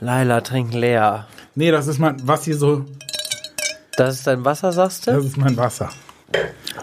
[0.00, 1.26] Laila, trink leer.
[1.54, 2.84] Nee, das ist mein, was hier so,
[3.96, 5.12] Das ist dein Wasser, sagst du?
[5.12, 5.90] das ist mein Wasser.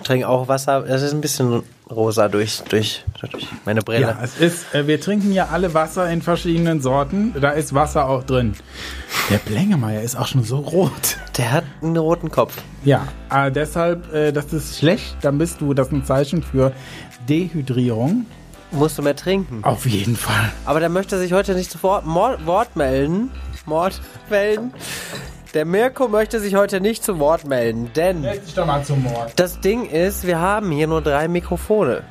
[0.03, 0.83] Trink auch Wasser.
[0.87, 4.01] Es ist ein bisschen rosa durch, durch, durch meine Brille.
[4.01, 7.33] Ja, es ist, äh, wir trinken ja alle Wasser in verschiedenen Sorten.
[7.39, 8.55] Da ist Wasser auch drin.
[9.29, 11.17] Der Blengemeier ist auch schon so rot.
[11.37, 12.57] Der hat einen roten Kopf.
[12.83, 15.15] Ja, äh, deshalb, äh, das ist schlecht.
[15.21, 16.71] Dann bist du, das ist ein Zeichen für
[17.29, 18.25] Dehydrierung.
[18.75, 19.63] Musst du mehr trinken.
[19.63, 20.51] Auf jeden Fall.
[20.65, 23.31] Aber der möchte sich heute nicht zu Wort, Mord, Wort melden.
[23.65, 23.99] Mord
[24.29, 24.73] melden.
[25.53, 29.31] Der Mirko möchte sich heute nicht zu Wort melden, denn dich doch mal zum Mord.
[29.37, 32.03] das Ding ist, wir haben hier nur drei Mikrofone.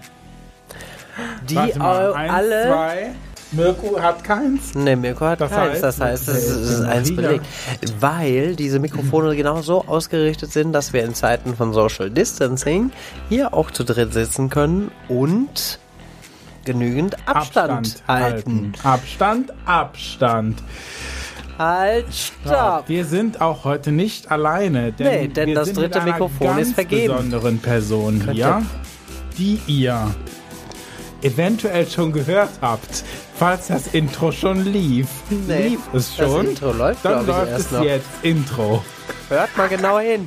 [1.49, 2.63] Die Warte mal, au- eins, alle.
[2.67, 3.11] zwei.
[3.53, 4.75] Mirko hat keins.
[4.75, 5.75] Ne, Mirko hat Das keins.
[5.75, 7.45] heißt, das heißt, es ist, es ist eins belegt.
[8.01, 12.91] Weil diese Mikrofone genau so ausgerichtet sind, dass wir in Zeiten von Social Distancing
[13.29, 15.79] hier auch zu dritt sitzen können und
[16.65, 18.73] genügend Abstand, halten.
[18.83, 20.63] Abstand, Abstand.
[21.59, 22.89] Halt, stopp!
[22.89, 26.13] Wir sind auch heute nicht alleine, denn, Nee, denn wir das sind dritte mit einer
[26.13, 27.15] Mikrofon ganz ist vergeben.
[27.15, 28.63] besonderen Person Könnt hier,
[29.39, 30.15] die ihr
[31.23, 33.05] eventuell schon gehört habt,
[33.39, 35.07] falls das Intro schon lief.
[35.31, 36.49] Nee, lief es das schon?
[36.49, 37.83] Intro läuft, Dann läuft erst es noch.
[37.85, 38.85] jetzt Intro.
[39.29, 40.25] Hört mal genau hin.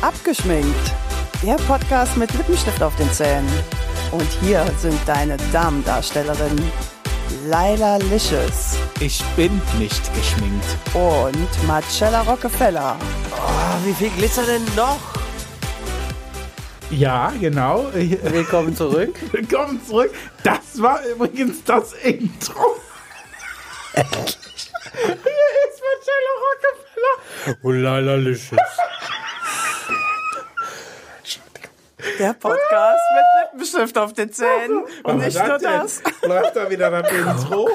[0.00, 0.92] Abgeschminkt.
[1.42, 3.46] Der Podcast mit Lippenstift auf den Zähnen.
[4.10, 6.70] Und hier sind deine Damendarstellerinnen
[7.46, 10.64] Laila Licious Ich bin nicht geschminkt.
[10.94, 12.96] und Marcella Rockefeller.
[13.32, 14.98] Oh, wie viel Glitzer denn noch?
[16.90, 17.86] Ja, genau.
[17.92, 19.14] Willkommen zurück.
[19.32, 20.10] Willkommen zurück.
[20.42, 22.76] Das war übrigens das Intro.
[23.92, 27.58] Hier ist Marcello Rockefeller.
[27.62, 28.58] Oh, lala, licious.
[32.18, 34.82] Der Podcast mit Lippenstift auf den Zähnen.
[35.02, 36.02] Und Was nicht nur das.
[36.22, 37.68] Läuft da wieder das Intro?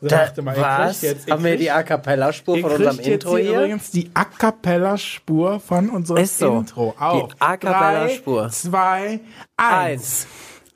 [0.00, 1.02] Warte mal, was?
[1.02, 3.52] jetzt, Haben wir die A Cappella-Spur von unserem Intro hier?
[3.52, 6.58] übrigens die A Cappella-Spur von unserem Ist so.
[6.58, 6.94] Intro.
[6.98, 7.28] Auf.
[7.34, 8.48] Die A Cappella-Spur.
[8.50, 9.20] Zwei,
[9.56, 9.70] eins.
[9.92, 10.26] Eins.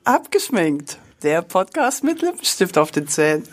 [0.05, 0.97] Abgeschminkt.
[1.23, 3.43] Der Podcast mit Lippenstift auf den Zähnen.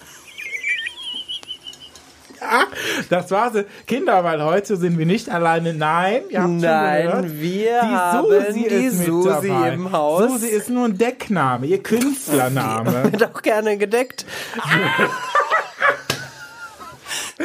[3.10, 3.52] Das war's.
[3.86, 5.74] Kinder, weil heute sind wir nicht alleine.
[5.74, 7.32] Nein, ihr habt schon Nein, gehört.
[7.40, 9.68] wir die haben Susi die ist Susi dabei.
[9.72, 10.22] im Haus.
[10.30, 13.12] Susi ist nur ein Deckname, ihr Künstlername.
[13.12, 14.24] Wird auch gerne gedeckt.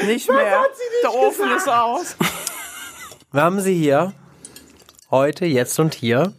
[0.05, 0.61] Nicht mehr.
[0.61, 2.15] hat sie nicht Der Ofen ist aus.
[3.31, 4.13] Wir haben sie hier.
[5.11, 6.33] Heute, jetzt und hier.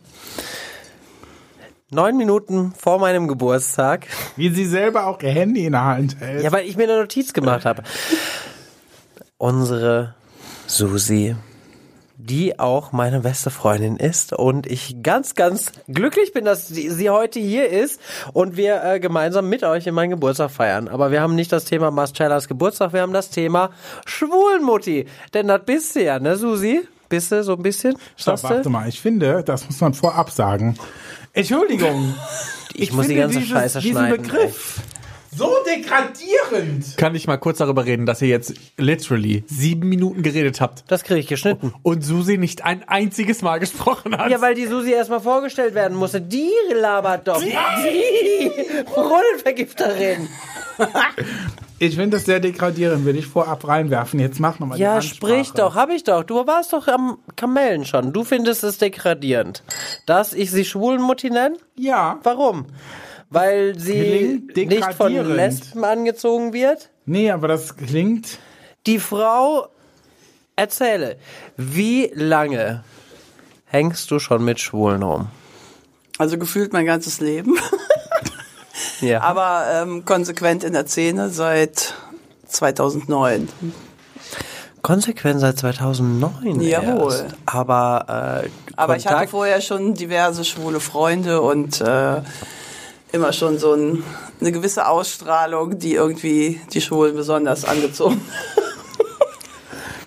[1.91, 4.06] Neun Minuten vor meinem Geburtstag.
[4.37, 6.44] Wie sie selber auch ihr Handy in der Hand hält.
[6.44, 7.82] Ja, weil ich mir eine Notiz gemacht habe.
[9.41, 10.12] Unsere
[10.67, 11.34] Susi,
[12.19, 17.09] die auch meine beste Freundin ist und ich ganz, ganz glücklich bin, dass sie, sie
[17.09, 18.03] heute hier ist
[18.34, 20.89] und wir äh, gemeinsam mit euch in meinen Geburtstag feiern.
[20.89, 23.71] Aber wir haben nicht das Thema Marcellas Geburtstag, wir haben das Thema
[24.05, 25.06] Schwulenmutti.
[25.33, 26.87] Denn das bist du ja, ne, Susi?
[27.09, 27.97] Bist du so ein bisschen?
[28.19, 30.77] Stopp, warte mal, ich finde, das muss man vorab sagen.
[31.33, 32.15] Entschuldigung.
[32.72, 34.81] Ich muss die ganze dieses, Scheiße diesen schneiden, Begriff
[35.32, 36.96] so degradierend.
[36.96, 41.04] Kann ich mal kurz darüber reden, dass ihr jetzt literally sieben Minuten geredet habt Das
[41.04, 41.72] kriege ich geschnitten.
[41.82, 44.30] und Susi nicht ein einziges Mal gesprochen hat?
[44.30, 46.20] Ja, weil die Susi erstmal vorgestellt werden musste.
[46.20, 47.41] Die labert doch.
[47.41, 48.50] Die
[48.94, 50.28] Brunnenvergifterin.
[51.78, 54.18] Ich finde das sehr degradierend, will ich vorab reinwerfen.
[54.20, 55.32] Jetzt mach nochmal die Ja, Ansprache.
[55.32, 56.24] sprich doch, hab ich doch.
[56.24, 58.12] Du warst doch am Kamellen schon.
[58.12, 59.62] Du findest es degradierend.
[60.06, 61.56] Dass ich sie Schwulenmutti nenne?
[61.76, 62.18] Ja.
[62.22, 62.66] Warum?
[63.30, 65.12] Weil sie nicht von.
[65.12, 66.91] Lesben angezogen wird?
[67.06, 68.38] Nee, aber das klingt...
[68.86, 69.68] Die Frau,
[70.56, 71.16] erzähle,
[71.56, 72.84] wie lange
[73.66, 75.28] hängst du schon mit Schwulen rum?
[76.18, 77.56] Also gefühlt mein ganzes Leben.
[79.00, 79.22] Ja.
[79.22, 81.94] Aber ähm, konsequent in der Szene seit
[82.47, 83.48] 2009.
[84.82, 87.12] Konsequent seit 2009 Jawohl.
[87.12, 87.24] erst.
[87.47, 92.20] Aber, äh, Aber ich hatte vorher schon diverse schwule Freunde und äh,
[93.12, 94.03] immer schon so ein,
[94.41, 98.21] eine gewisse Ausstrahlung, die irgendwie die Schwulen besonders angezogen.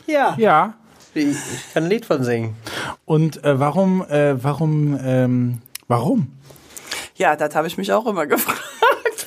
[0.06, 0.36] Ja.
[0.38, 0.74] Ja.
[1.16, 1.38] Ich,
[1.74, 2.56] kann ein Lied von singen.
[3.06, 6.28] Und äh, warum, äh, warum, ähm, warum?
[7.16, 8.60] Ja, das habe ich mich auch immer gefragt.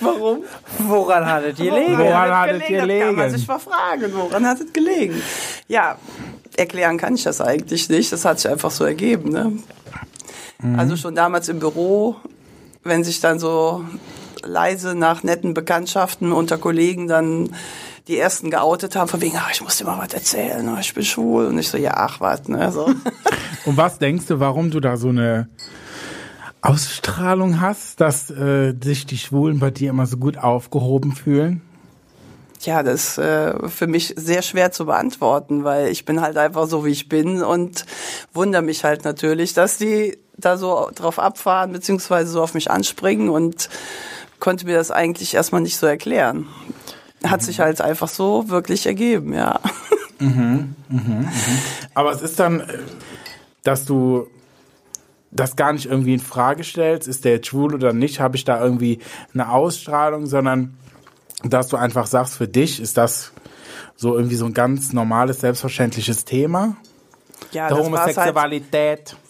[0.01, 0.45] Warum?
[0.79, 1.99] Woran hattet ihr gelegen?
[1.99, 3.31] Woran hat hattet ihr Das kann man gelegen?
[3.31, 4.13] sich mal fragen.
[4.15, 5.23] Woran hat es gelegen?
[5.69, 5.97] Ja,
[6.57, 8.13] erklären kann ich das eigentlich nicht.
[8.13, 9.31] Das hat sich einfach so ergeben.
[9.31, 9.53] Ne?
[10.61, 10.79] Mhm.
[10.79, 12.17] Also schon damals im Büro,
[12.87, 13.85] wenn sich dann so
[14.43, 17.51] leise nach netten Bekanntschaften unter Kollegen dann
[18.09, 20.95] die ersten geoutet haben, von wegen, ah, ich muss dir mal was erzählen, ah, ich
[20.95, 21.47] bin schwul.
[21.47, 22.71] Und ich so, ja, ach, was, ne?
[22.71, 22.87] So.
[23.65, 25.49] Und was denkst du, warum du da so eine
[26.63, 31.63] Ausstrahlung hast, dass äh, sich die Schwulen bei dir immer so gut aufgehoben fühlen?
[32.65, 36.67] Ja, das ist äh, für mich sehr schwer zu beantworten, weil ich bin halt einfach
[36.67, 37.85] so, wie ich bin und
[38.33, 43.29] wundere mich halt natürlich, dass die da so drauf abfahren, beziehungsweise so auf mich anspringen
[43.29, 43.69] und
[44.39, 46.47] konnte mir das eigentlich erstmal nicht so erklären.
[47.25, 49.61] Hat sich halt einfach so wirklich ergeben, ja.
[51.95, 52.79] Aber es ist dann, äh,
[53.63, 54.29] dass du
[55.31, 58.45] das gar nicht irgendwie in Frage stellst, ist der jetzt schwul oder nicht, habe ich
[58.45, 59.01] da irgendwie
[59.35, 60.77] eine Ausstrahlung, sondern
[61.43, 63.33] dass du einfach sagst, für dich ist das
[63.97, 66.77] so irgendwie so ein ganz normales, selbstverständliches Thema.
[67.53, 68.35] Ja, der das war's halt.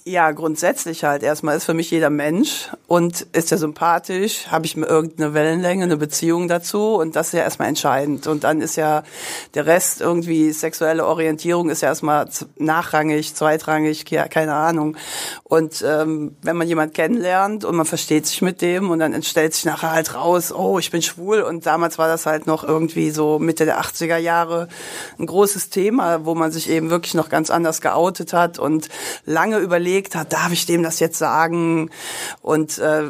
[0.09, 1.25] Ja, grundsätzlich halt.
[1.25, 5.83] Erstmal ist für mich jeder Mensch und ist er sympathisch, habe ich mir irgendeine Wellenlänge,
[5.83, 8.29] eine Beziehung dazu und das ist ja erstmal entscheidend.
[8.29, 9.03] Und dann ist ja
[9.55, 14.97] der Rest irgendwie sexuelle Orientierung ist ja erstmal nachrangig, zweitrangig, keine Ahnung.
[15.43, 19.55] Und ähm, wenn man jemand kennenlernt und man versteht sich mit dem und dann stellt
[19.55, 23.11] sich nachher halt raus, oh, ich bin schwul und damals war das halt noch irgendwie
[23.11, 24.69] so Mitte der 80er Jahre
[25.19, 28.89] ein großes Thema, wo man sich eben wirklich noch ganz anders geoutet hat und
[29.25, 31.91] lange überlegt hat, darf ich dem das jetzt sagen?
[32.43, 33.05] Und äh,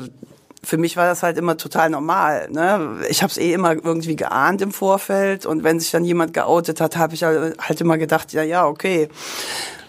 [0.67, 2.49] für mich war das halt immer total normal.
[2.51, 3.05] Ne?
[3.09, 6.81] Ich habe es eh immer irgendwie geahnt im Vorfeld und wenn sich dann jemand geoutet
[6.81, 9.09] hat, habe ich halt halt immer gedacht, ja, ja, okay.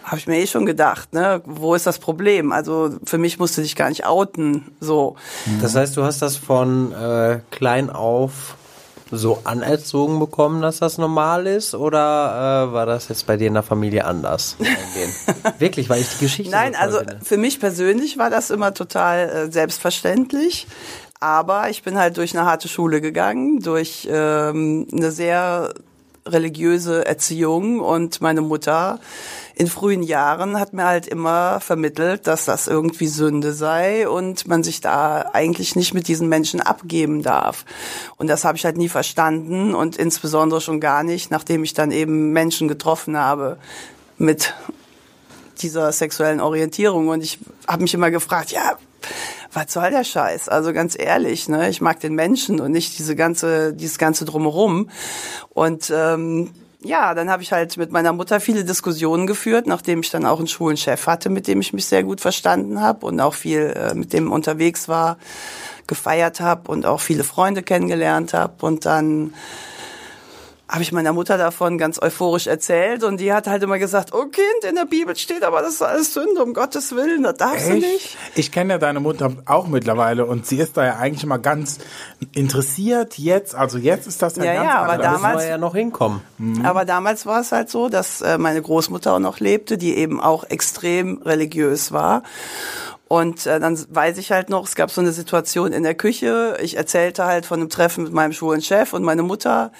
[0.04, 1.42] Habe ich mir eh schon gedacht, ne?
[1.44, 2.50] Wo ist das Problem?
[2.50, 4.72] Also für mich musste dich gar nicht outen.
[4.80, 5.16] So.
[5.60, 8.56] Das heißt, du hast das von äh, klein auf
[9.10, 11.74] so anerzogen bekommen, dass das normal ist?
[11.74, 14.56] Oder äh, war das jetzt bei dir in der Familie anders?
[15.58, 17.18] Wirklich, weil ich die Geschichte Nein, so also finde.
[17.22, 20.66] für mich persönlich war das immer total äh, selbstverständlich.
[21.20, 25.74] Aber ich bin halt durch eine harte Schule gegangen, durch ähm, eine sehr
[26.26, 29.00] religiöse Erziehung und meine Mutter
[29.58, 34.62] in frühen Jahren hat mir halt immer vermittelt, dass das irgendwie Sünde sei und man
[34.62, 37.64] sich da eigentlich nicht mit diesen Menschen abgeben darf.
[38.16, 41.90] Und das habe ich halt nie verstanden und insbesondere schon gar nicht, nachdem ich dann
[41.90, 43.58] eben Menschen getroffen habe
[44.16, 44.54] mit
[45.60, 47.08] dieser sexuellen Orientierung.
[47.08, 48.78] Und ich habe mich immer gefragt, ja,
[49.52, 50.48] was soll der Scheiß?
[50.48, 54.88] Also ganz ehrlich, ne, ich mag den Menschen und nicht diese ganze, dieses ganze drumherum.
[55.50, 60.10] Und ähm, ja, dann habe ich halt mit meiner Mutter viele Diskussionen geführt, nachdem ich
[60.10, 63.20] dann auch einen schwulen Chef hatte, mit dem ich mich sehr gut verstanden habe und
[63.20, 65.18] auch viel äh, mit dem unterwegs war,
[65.88, 68.64] gefeiert habe und auch viele Freunde kennengelernt habe.
[68.64, 69.34] Und dann
[70.68, 74.26] habe ich meiner Mutter davon ganz euphorisch erzählt und die hat halt immer gesagt, oh
[74.26, 77.68] Kind, in der Bibel steht aber, das ist alles Sünde, um Gottes Willen, das darfst
[77.70, 78.16] du nicht.
[78.34, 81.78] Ich kenne ja deine Mutter auch mittlerweile und sie ist da ja eigentlich immer ganz
[82.34, 83.54] interessiert jetzt.
[83.54, 85.06] Also jetzt ist das ja, Ja, ganz ja, aber anders.
[85.06, 86.20] Da müssen damals- wir ja noch hinkommen.
[86.64, 90.20] Aber damals war es halt so, dass äh, meine Großmutter auch noch lebte, die eben
[90.20, 92.22] auch extrem religiös war.
[93.08, 96.58] Und äh, dann weiß ich halt noch, es gab so eine Situation in der Küche.
[96.62, 99.72] Ich erzählte halt von einem Treffen mit meinem schwulen Chef und meine Mutter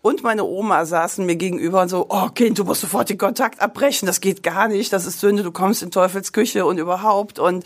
[0.00, 3.60] und meine Oma saßen mir gegenüber und so, oh Kind, du musst sofort den Kontakt
[3.60, 7.38] abbrechen, das geht gar nicht, das ist Sünde, du kommst in Teufels Küche und überhaupt
[7.38, 7.64] und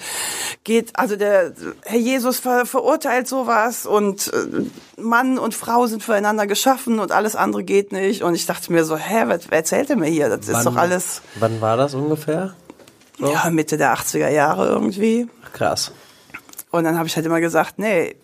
[0.65, 1.53] geht, also der
[1.85, 7.37] Herr Jesus ver, verurteilt sowas und äh, Mann und Frau sind füreinander geschaffen und alles
[7.37, 8.23] andere geht nicht.
[8.23, 10.29] Und ich dachte mir so, hä, was wer erzählt er mir hier?
[10.29, 12.55] Das ist doch alles Wann war das ungefähr?
[13.19, 15.29] Ja, Mitte der 80er Jahre irgendwie.
[15.53, 15.93] Krass.
[16.71, 18.17] Und dann habe ich halt immer gesagt, nee,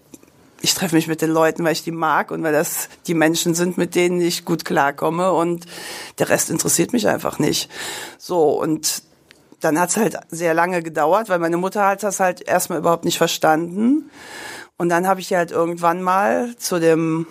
[0.61, 3.55] ich treffe mich mit den Leuten, weil ich die mag und weil das die Menschen
[3.55, 5.67] sind, mit denen ich gut klarkomme und
[6.19, 7.71] der Rest interessiert mich einfach nicht.
[8.19, 9.03] So, und
[9.61, 13.19] dann hat's halt sehr lange gedauert, weil meine Mutter hat das halt erstmal überhaupt nicht
[13.19, 14.11] verstanden.
[14.77, 17.27] Und dann habe ich sie halt irgendwann mal zu dem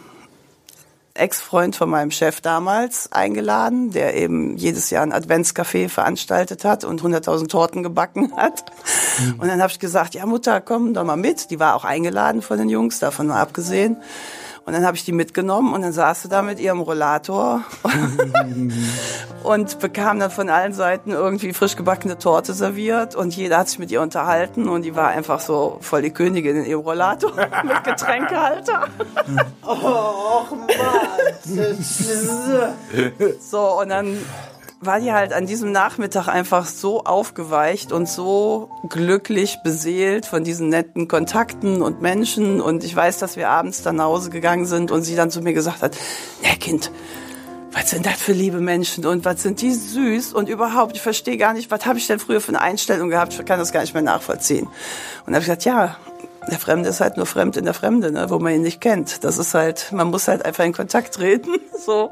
[1.20, 7.02] Ex-Freund von meinem Chef damals eingeladen, der eben jedes Jahr ein Adventscafé veranstaltet hat und
[7.02, 8.66] 100.000 Torten gebacken hat.
[9.38, 11.52] Und dann habe ich gesagt, ja Mutter, komm doch mal mit.
[11.52, 13.98] Die war auch eingeladen von den Jungs, davon mal abgesehen.
[14.70, 17.64] Und dann habe ich die mitgenommen und dann saß sie da mit ihrem Rollator
[19.44, 23.80] und bekam dann von allen Seiten irgendwie frisch gebackene Torte serviert und jeder hat sich
[23.80, 27.32] mit ihr unterhalten und die war einfach so voll die Königin in ihrem Rollator
[27.64, 28.84] mit Getränkehalter.
[33.40, 34.20] So, und dann
[34.82, 40.70] war die halt an diesem Nachmittag einfach so aufgeweicht und so glücklich beseelt von diesen
[40.70, 42.62] netten Kontakten und Menschen.
[42.62, 45.42] Und ich weiß, dass wir abends dann nach Hause gegangen sind und sie dann zu
[45.42, 45.98] mir gesagt hat,
[46.44, 46.92] ja Kind,
[47.74, 51.38] was sind das für liebe Menschen und was sind die süß und überhaupt, ich verstehe
[51.38, 53.82] gar nicht, was habe ich denn früher für eine Einstellung gehabt, ich kann das gar
[53.82, 54.68] nicht mehr nachvollziehen.
[55.26, 55.98] Und habe ich gesagt, ja,
[56.50, 59.24] der Fremde ist halt nur fremd in der Fremde, ne, wo man ihn nicht kennt.
[59.24, 61.52] Das ist halt, man muss halt einfach in Kontakt treten.
[61.80, 62.12] So,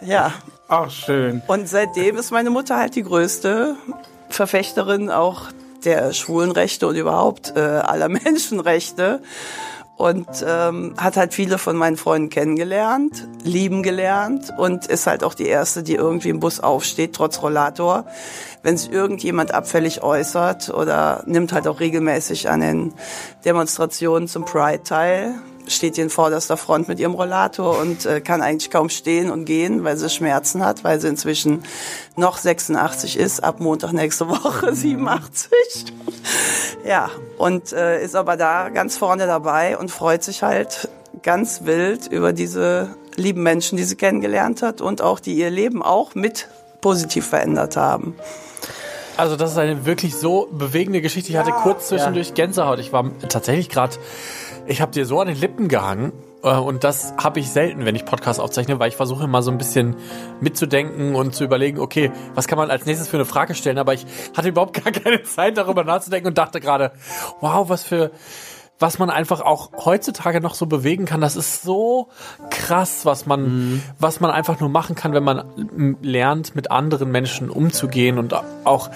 [0.00, 0.32] ja.
[0.66, 1.42] Ach, schön.
[1.46, 3.76] Und seitdem ist meine Mutter halt die größte
[4.28, 5.42] Verfechterin auch
[5.84, 9.22] der Schwulenrechte und überhaupt äh, aller Menschenrechte.
[10.00, 15.34] Und ähm, hat halt viele von meinen Freunden kennengelernt, lieben gelernt und ist halt auch
[15.34, 18.06] die erste, die irgendwie im Bus aufsteht, trotz Rollator.
[18.62, 22.94] Wenn sich irgendjemand abfällig äußert oder nimmt halt auch regelmäßig an den
[23.44, 25.34] Demonstrationen zum Pride teil,
[25.70, 29.44] steht hier in vorderster Front mit ihrem Rollator und äh, kann eigentlich kaum stehen und
[29.44, 31.62] gehen, weil sie Schmerzen hat, weil sie inzwischen
[32.16, 35.50] noch 86 ist, ab Montag nächste Woche 87.
[36.86, 40.88] ja, und äh, ist aber da ganz vorne dabei und freut sich halt
[41.22, 45.82] ganz wild über diese lieben Menschen, die sie kennengelernt hat und auch die ihr Leben
[45.82, 46.48] auch mit
[46.80, 48.14] positiv verändert haben.
[49.16, 51.30] Also das ist eine wirklich so bewegende Geschichte.
[51.30, 52.78] Ich hatte kurz zwischendurch Gänsehaut.
[52.78, 53.96] Ich war tatsächlich gerade,
[54.66, 56.12] ich habe dir so an den Lippen gehangen.
[56.42, 59.50] äh, Und das habe ich selten, wenn ich Podcasts aufzeichne, weil ich versuche immer so
[59.50, 59.96] ein bisschen
[60.40, 63.78] mitzudenken und zu überlegen, okay, was kann man als nächstes für eine Frage stellen?
[63.78, 66.92] Aber ich hatte überhaupt gar keine Zeit, darüber nachzudenken und dachte gerade,
[67.40, 68.10] wow, was für,
[68.78, 71.20] was man einfach auch heutzutage noch so bewegen kann.
[71.20, 72.08] Das ist so
[72.48, 75.44] krass, was man, was man einfach nur machen kann, wenn man
[76.00, 78.90] lernt, mit anderen Menschen umzugehen und auch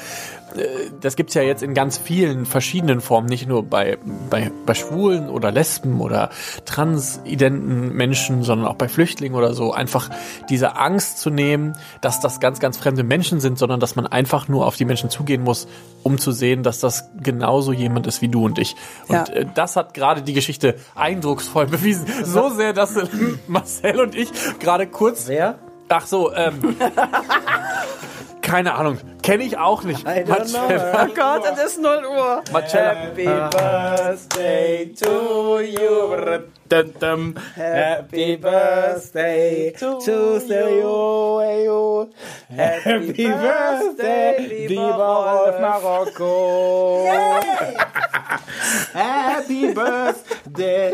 [1.00, 3.98] das gibt's ja jetzt in ganz vielen verschiedenen Formen, nicht nur bei,
[4.30, 6.30] bei, bei Schwulen oder Lesben oder
[6.64, 9.72] transidenten Menschen, sondern auch bei Flüchtlingen oder so.
[9.72, 10.10] Einfach
[10.48, 14.48] diese Angst zu nehmen, dass das ganz, ganz fremde Menschen sind, sondern dass man einfach
[14.48, 15.66] nur auf die Menschen zugehen muss,
[16.02, 18.76] um zu sehen, dass das genauso jemand ist wie du und ich.
[19.08, 19.24] Und Ja.
[19.34, 22.06] äh, das hat gerade die Geschichte eindrucksvoll bewiesen.
[22.24, 23.06] So sehr, dass äh,
[23.46, 24.30] Marcel und ich
[24.60, 25.58] gerade kurz Wer?
[25.88, 26.76] Ach so, ähm.
[28.44, 28.98] keine Ahnung.
[29.22, 30.06] Kenne ich auch nicht.
[30.06, 30.68] I don't know.
[30.94, 32.42] Oh Gott, es ist 0 Uhr.
[32.52, 32.94] Marcella.
[32.94, 36.16] Happy Birthday to you.
[36.68, 37.34] Dum, dum.
[37.56, 39.98] Happy Birthday to
[40.48, 42.10] you.
[42.48, 47.06] Happy Birthday, lieber Rolf Marokko.
[48.92, 50.92] Happy Birthday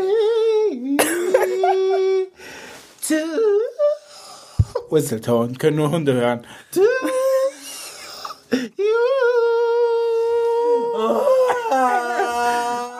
[3.07, 3.15] to
[4.89, 5.55] Whistletone.
[5.57, 6.45] Können nur Hunde hören.
[6.73, 6.87] To you.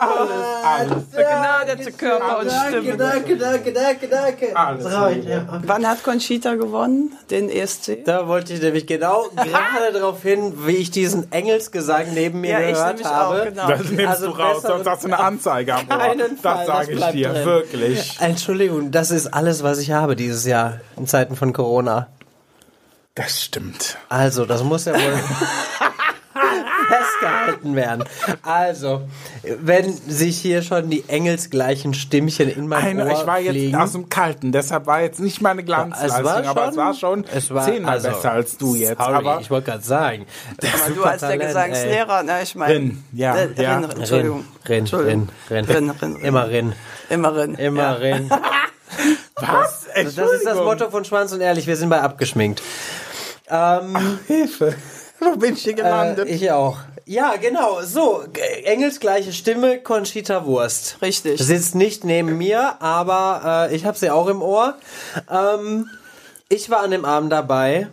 [0.00, 0.46] alles.
[0.88, 2.96] Begnadete Körper und Stimme.
[2.96, 4.56] danke, danke, danke, danke.
[4.56, 5.60] Alles Traurig, ja.
[5.64, 8.04] Wann hat Conchita gewonnen, den ESC?
[8.04, 12.60] Da wollte ich nämlich genau gerade darauf hin, wie ich diesen Engelsgesang neben mir Ja,
[12.60, 13.44] ich gehört nämlich auch, habe.
[13.50, 13.68] genau.
[13.68, 15.98] Das nimmst Also du raus, sonst hast du eine Anzeige am Ohr.
[15.98, 17.44] Keinen Fall, Das sage ich dir, drin.
[17.44, 18.16] wirklich.
[18.20, 22.08] Entschuldigung, das ist alles, was ich habe dieses Jahr in Zeiten von Corona.
[23.14, 23.98] Das stimmt.
[24.08, 25.00] Also, das muss ja wohl
[26.92, 28.04] festgehalten werden.
[28.42, 29.02] Also,
[29.60, 33.76] wenn sich hier schon die engelsgleichen Stimmchen in mein Eine, Ohr ich war jetzt fliegen,
[33.76, 37.24] aus dem Kalten, deshalb war jetzt nicht meine Glanzleistung, es war aber es war schon
[37.34, 38.98] es war- zehnmal also, besser als du jetzt.
[38.98, 40.26] Sorry, aber ich wollte gerade sagen.
[40.58, 42.74] Aber du als der Gesangslehrer, ne, ich meine.
[42.74, 43.78] Rin, ja, Äh, ja.
[43.78, 44.38] Rin, Entschuldigung.
[44.40, 45.28] Rin, Rin, Entschuldigung.
[45.50, 46.16] Rin, Rin, Rin, Rin.
[46.16, 46.72] Immer Rin,
[47.08, 47.54] Immer Rin.
[47.54, 47.92] immer Ja.
[47.92, 48.30] Rin.
[49.36, 49.86] was?
[49.94, 52.62] Das ist das Motto von Schwanz und Ehrlich, wir sind bei abgeschminkt.
[53.48, 54.74] Ähm, Hilfe.
[55.24, 56.28] Wo bin ich hier gelandet?
[56.28, 56.78] Äh, ich auch.
[57.04, 57.82] Ja, genau.
[57.82, 58.24] So,
[58.64, 60.98] engelsgleiche Stimme, Conchita Wurst.
[61.02, 61.40] Richtig.
[61.40, 64.74] Sitzt nicht neben mir, aber äh, ich habe sie auch im Ohr.
[65.30, 65.88] Ähm,
[66.48, 67.88] ich war an dem Abend dabei.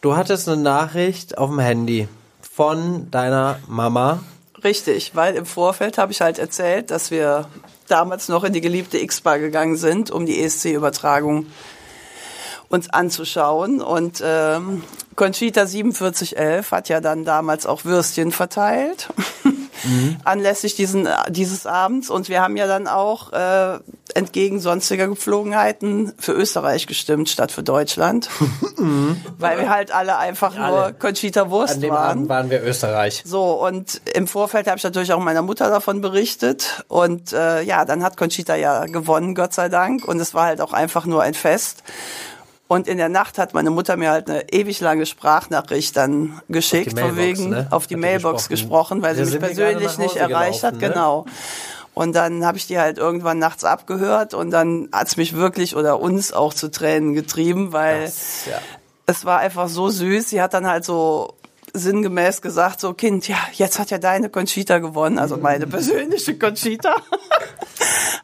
[0.00, 2.08] Du hattest eine Nachricht auf dem Handy
[2.40, 4.20] von deiner Mama.
[4.62, 7.46] Richtig, weil im Vorfeld habe ich halt erzählt, dass wir
[7.88, 11.46] damals noch in die geliebte X-Bar gegangen sind, um die ESC-Übertragung
[12.70, 13.82] uns anzuschauen.
[13.82, 14.82] Und ähm,
[15.16, 19.08] Conchita 4711 hat ja dann damals auch Würstchen verteilt.
[20.24, 22.10] Anlässlich diesen, dieses Abends.
[22.10, 23.78] Und wir haben ja dann auch äh,
[24.14, 28.30] entgegen sonstiger Gepflogenheiten für Österreich gestimmt statt für Deutschland.
[29.38, 30.94] weil wir halt alle einfach nur Alle.
[30.94, 32.10] Conchita Wurst An dem waren.
[32.10, 33.22] Abend waren wir Österreich.
[33.24, 36.84] So, und im Vorfeld habe ich natürlich auch meiner Mutter davon berichtet.
[36.88, 40.06] Und äh, ja, dann hat Conchita ja gewonnen, Gott sei Dank.
[40.06, 41.82] Und es war halt auch einfach nur ein Fest.
[42.70, 46.96] Und in der Nacht hat meine Mutter mir halt eine ewig lange Sprachnachricht dann geschickt,
[46.96, 47.66] von wegen ne?
[47.70, 49.00] auf die Hat Mailbox gesprochen.
[49.00, 50.78] gesprochen, weil sie mich persönlich nicht erreicht hat, ne?
[50.78, 51.26] genau.
[51.94, 55.98] Und dann habe ich die halt irgendwann nachts abgehört und dann hat's mich wirklich oder
[55.98, 58.60] uns auch zu Tränen getrieben, weil Das, ja.
[59.06, 60.30] es war einfach so süß.
[60.30, 61.34] Sie hat dann halt so
[61.74, 66.94] sinngemäß gesagt, so Kind, ja, jetzt hat ja deine Conchita gewonnen, also meine persönliche Conchita.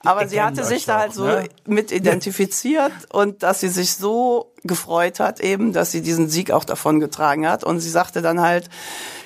[0.05, 1.49] Aber sie hatte sich da halt so ne?
[1.67, 6.65] mit identifiziert und dass sie sich so gefreut hat eben, dass sie diesen Sieg auch
[6.65, 7.65] davon getragen hat.
[7.65, 8.69] Und sie sagte dann halt,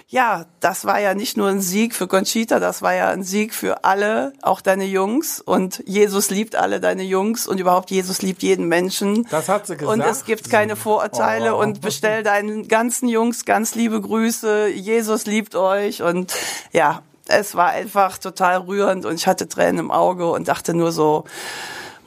[0.08, 3.54] ja, das war ja nicht nur ein Sieg für Conchita, das war ja ein Sieg
[3.54, 5.40] für alle, auch deine Jungs.
[5.40, 9.24] Und Jesus liebt alle deine Jungs und überhaupt Jesus liebt jeden Menschen.
[9.30, 10.26] Das hat sie Und es gesagt.
[10.26, 11.60] gibt keine Vorurteile Oh.
[11.60, 14.68] und bestell deinen ganzen Jungs ganz liebe Grüße.
[14.68, 16.34] Jesus liebt euch und
[16.72, 20.92] ja, es war einfach total rührend und ich hatte Tränen im Auge und dachte nur
[20.92, 21.24] so,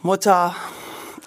[0.02, 0.56] Mutter,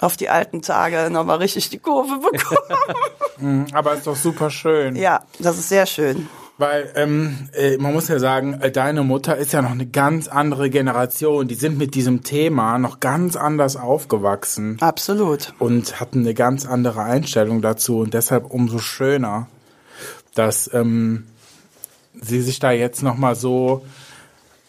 [0.00, 3.66] auf die alten Tage nochmal richtig die Kurve bekommen.
[3.72, 4.96] Aber ist doch super schön.
[4.96, 6.28] ja, das ist sehr schön.
[6.58, 10.26] Weil ähm, äh, man muss ja sagen, äh, deine Mutter ist ja noch eine ganz
[10.26, 11.48] andere Generation.
[11.48, 15.52] Die sind mit diesem Thema noch ganz anders aufgewachsen Absolut.
[15.58, 19.48] und hatten eine ganz andere Einstellung dazu und deshalb umso schöner,
[20.34, 21.26] dass ähm,
[22.20, 23.84] sie sich da jetzt noch mal so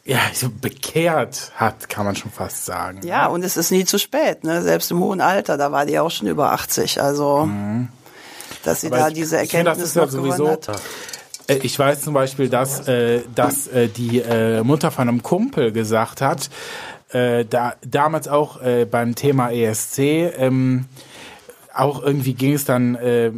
[0.06, 3.02] ja so bekehrt hat, kann man schon fast sagen.
[3.04, 4.62] Ja, und es ist nie zu spät, ne?
[4.62, 7.02] Selbst im hohen Alter, da war die auch schon über 80.
[7.02, 7.50] Also,
[8.64, 10.52] dass sie Aber da ich- diese ich finde, das Erkenntnis ist ja noch gewonnen sowieso-
[10.74, 10.82] hat.
[11.50, 15.72] Äh, Ich weiß zum Beispiel, dass, äh, dass äh, die äh, Mutter von einem Kumpel
[15.72, 16.50] gesagt hat,
[17.10, 20.00] äh, da, damals auch äh, beim Thema ESC,
[20.38, 20.86] ähm,
[21.74, 23.32] auch irgendwie ging es dann, äh,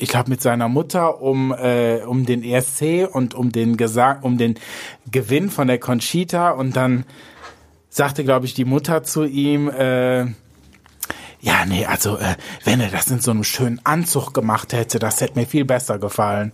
[0.00, 4.38] ich glaube, mit seiner Mutter um, äh, um den ESC und um den Gesang, um
[4.38, 4.58] den
[5.10, 7.04] Gewinn von der Conchita und dann
[7.88, 10.22] sagte, glaube ich, die Mutter zu ihm, äh,
[11.42, 15.20] ja, nee, also äh, wenn er das in so einem schönen Anzug gemacht hätte, das
[15.20, 16.52] hätte mir viel besser gefallen.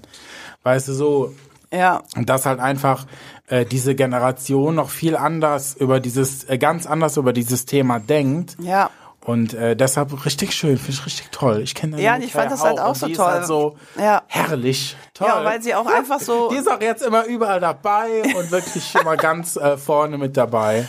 [0.63, 1.35] Weißt du, so,
[1.73, 3.07] Ja, und dass halt einfach
[3.49, 8.57] äh, diese Generation noch viel anders über dieses, äh, ganz anders über dieses Thema denkt.
[8.61, 8.91] ja.
[9.27, 11.61] Und äh, deshalb richtig schön, finde ich richtig toll.
[11.61, 13.27] Ich kenne Ja, und ich fand das halt auch so toll.
[13.27, 14.23] Halt so Ja.
[14.29, 14.97] herrlich.
[15.15, 15.27] Toll.
[15.27, 16.49] Ja, weil sie auch einfach so.
[16.53, 20.89] die ist auch jetzt immer überall dabei und wirklich immer ganz äh, vorne mit dabei.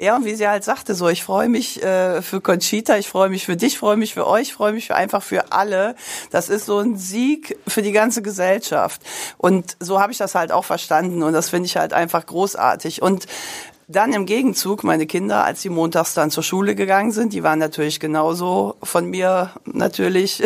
[0.00, 3.28] Ja, und wie sie halt sagte, so, ich freue mich äh, für Conchita, ich freue
[3.28, 5.96] mich für dich, freue mich für euch, freue mich für einfach für alle.
[6.30, 9.02] Das ist so ein Sieg für die ganze Gesellschaft.
[9.36, 13.02] Und so habe ich das halt auch verstanden und das finde ich halt einfach großartig.
[13.02, 13.26] Und
[13.88, 17.58] dann im Gegenzug, meine Kinder, als sie montags dann zur Schule gegangen sind, die waren
[17.58, 20.42] natürlich genauso von mir natürlich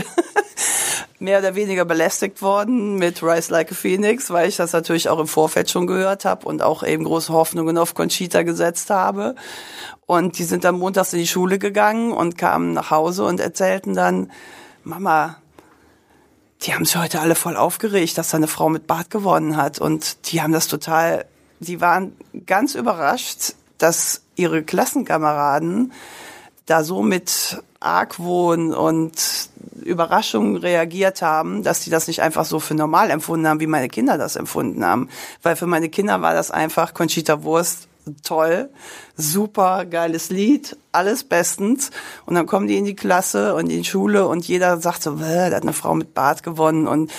[1.19, 5.19] mehr oder weniger belästigt worden mit Rise Like a Phoenix, weil ich das natürlich auch
[5.19, 9.35] im Vorfeld schon gehört habe und auch eben große Hoffnungen auf Conchita gesetzt habe.
[10.05, 13.95] Und die sind dann montags in die Schule gegangen und kamen nach Hause und erzählten
[13.95, 14.31] dann,
[14.83, 15.37] Mama,
[16.63, 19.79] die haben sich heute alle voll aufgeregt, dass da eine Frau mit Bart gewonnen hat.
[19.79, 21.25] Und die haben das total,
[21.61, 25.93] die waren ganz überrascht, dass ihre Klassenkameraden
[26.67, 29.13] da so mit Argwohn und
[29.83, 33.89] Überraschung reagiert haben, dass die das nicht einfach so für normal empfunden haben, wie meine
[33.89, 35.09] Kinder das empfunden haben.
[35.43, 37.89] Weil für meine Kinder war das einfach Conchita Wurst
[38.23, 38.71] toll,
[39.17, 41.91] super geiles Lied, alles bestens.
[42.27, 45.17] Und dann kommen die in die Klasse und in die Schule und jeder sagt so,
[45.17, 46.87] "Bäh, da hat eine Frau mit Bart gewonnen.
[46.89, 47.11] Und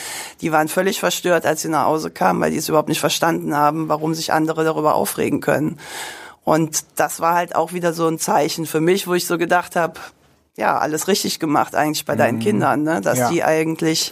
[0.42, 3.56] die waren völlig verstört, als sie nach Hause kamen, weil die es überhaupt nicht verstanden
[3.56, 5.80] haben, warum sich andere darüber aufregen können.
[6.44, 9.76] Und das war halt auch wieder so ein Zeichen für mich, wo ich so gedacht
[9.76, 10.00] habe,
[10.58, 13.00] ja, alles richtig gemacht eigentlich bei deinen Kindern, ne?
[13.02, 13.30] dass Ja.
[13.30, 14.12] die eigentlich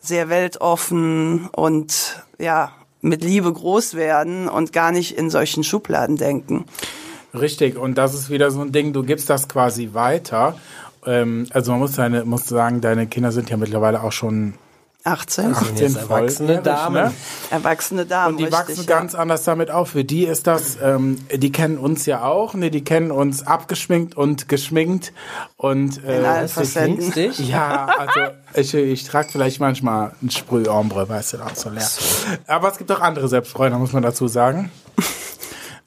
[0.00, 2.72] sehr weltoffen und ja,
[3.04, 6.64] mit Liebe groß werden und gar nicht in solchen Schubladen denken.
[7.38, 10.56] Richtig, und das ist wieder so ein Ding, du gibst das quasi weiter.
[11.04, 14.54] Ähm, also man muss, deine, muss sagen, deine Kinder sind ja mittlerweile auch schon
[15.06, 16.94] 18, 18 jetzt erwachsene Damen.
[16.94, 17.12] Ne?
[17.50, 18.32] erwachsene Damen.
[18.32, 18.98] Und die richtig, wachsen ja.
[18.98, 19.90] ganz anders damit auf.
[19.90, 24.16] Für die ist das, ähm, die kennen uns ja auch, ne, die kennen uns abgeschminkt
[24.16, 25.12] und geschminkt
[25.58, 27.10] und in äh, allen Du kennst Facetten.
[27.12, 27.38] dich?
[27.38, 28.20] ja, also
[28.54, 31.88] ich, ich trage vielleicht manchmal ein Sprühombre, weißt du, auch so leer.
[32.46, 34.70] Aber es gibt auch andere Selbstfreunde, muss man dazu sagen.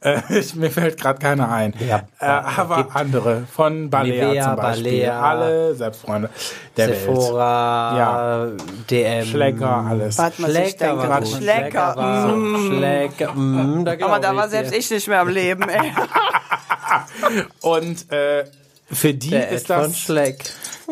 [0.08, 1.74] äh, ich, mir fällt gerade keiner ein.
[1.88, 4.84] Ja, äh, aber andere von Balea Nivea, zum Beispiel.
[4.84, 6.30] Balea, Alle Selbstfreunde
[6.76, 7.00] der Welt.
[7.00, 8.48] Sephora, Ja.
[8.90, 9.26] DM.
[9.26, 10.18] Schlecker, alles.
[10.18, 11.36] Warte mal, ich Schlecker denke war gerade gut.
[11.36, 11.96] Schlecker.
[11.96, 12.56] war mm.
[12.56, 12.76] so.
[12.76, 14.78] Schlecker, mm, da Aber da war ich selbst dir.
[14.78, 15.70] ich nicht mehr am Leben.
[15.70, 15.92] Ey.
[17.62, 18.46] Und äh,
[18.90, 20.46] für die Der ist Ed das Schleck.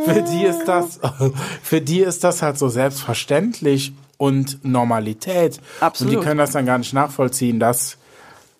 [0.05, 0.99] für die ist das
[1.63, 5.59] für die ist das halt so selbstverständlich und Normalität.
[5.79, 6.13] Absolut.
[6.13, 7.97] Und die können das dann gar nicht nachvollziehen, dass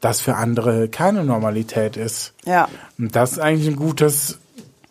[0.06, 2.34] das für andere keine Normalität ist.
[2.46, 2.70] Ja.
[3.00, 4.38] Und das ist eigentlich ein gutes,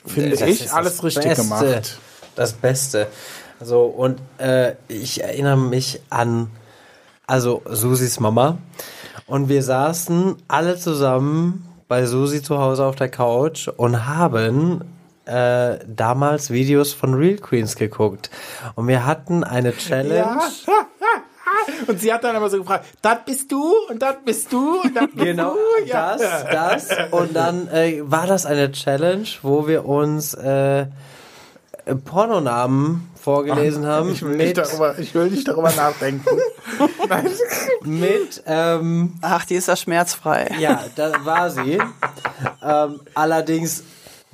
[0.05, 1.43] finde Das ich, alles richtig Beste.
[1.45, 1.99] gemacht.
[2.35, 3.07] Das Beste.
[3.61, 6.51] So, und äh, ich erinnere mich an,
[7.29, 8.59] also Susis Mama.
[9.27, 14.83] Und wir saßen alle zusammen bei Susi zu Hause auf der Couch und haben
[15.27, 18.31] äh, damals Videos von Real Queens geguckt.
[18.75, 20.17] Und wir hatten eine Challenge.
[20.17, 20.41] Ja.
[21.87, 24.95] Und sie hat dann immer so gefragt, das bist du und das bist du und
[24.95, 25.87] das bist Genau, du.
[25.87, 26.17] Ja.
[26.17, 26.45] das,
[26.89, 26.89] das.
[27.11, 30.87] Und dann äh, war das eine Challenge, wo wir uns äh,
[32.05, 36.27] Pornonamen vorgelesen haben Ich will, nicht darüber, ich will nicht darüber nachdenken.
[37.09, 37.29] Nein.
[37.83, 40.51] mit ähm, Ach, die ist ja schmerzfrei.
[40.59, 41.79] ja, da war sie.
[42.63, 43.83] ähm, allerdings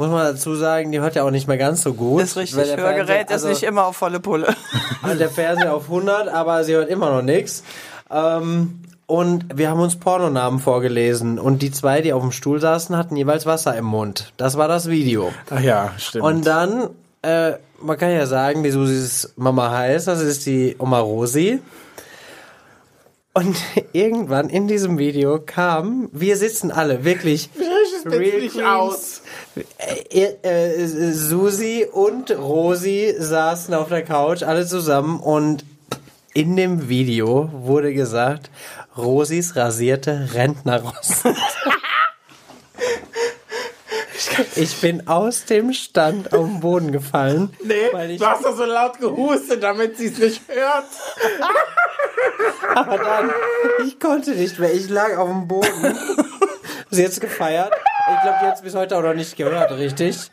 [0.01, 2.23] muss man dazu sagen, die hört ja auch nicht mehr ganz so gut.
[2.23, 2.57] Ist richtig.
[2.59, 4.55] weil der Hörgerät Fernseher- ist nicht immer auf volle Pulle.
[5.03, 7.63] Also der Fernseher auf 100, aber sie hört immer noch nichts.
[8.11, 12.97] Ähm, und wir haben uns Pornonamen vorgelesen und die zwei, die auf dem Stuhl saßen,
[12.97, 14.33] hatten jeweils Wasser im Mund.
[14.37, 15.33] Das war das Video.
[15.51, 16.25] Ach ja, stimmt.
[16.25, 16.91] Und dann,
[17.23, 21.61] äh, man kann ja sagen, wie Susis Mama heißt, das ist die Oma Rosi.
[23.33, 23.57] Und
[23.93, 27.49] irgendwann in diesem Video kam, wir sitzen alle wirklich
[28.05, 28.57] Real Queens.
[28.67, 29.20] aus.
[29.79, 35.65] Äh, äh, Susi und Rosi saßen auf der Couch, alle zusammen und
[36.33, 38.51] in dem Video wurde gesagt,
[38.97, 41.25] Rosis rasierte Rentnerrost.
[44.55, 47.55] Ich bin aus dem Stand auf den Boden gefallen.
[47.63, 50.87] nee, weil ich, du hast doch so laut gehustet, damit sie es nicht hört.
[52.75, 53.31] aber dann,
[53.87, 54.73] ich konnte nicht mehr.
[54.73, 55.99] Ich lag auf dem Boden.
[56.91, 57.73] Sie jetzt gefeiert.
[58.14, 60.16] Ich glaube, die hat es bis heute auch noch nicht gehört, richtig?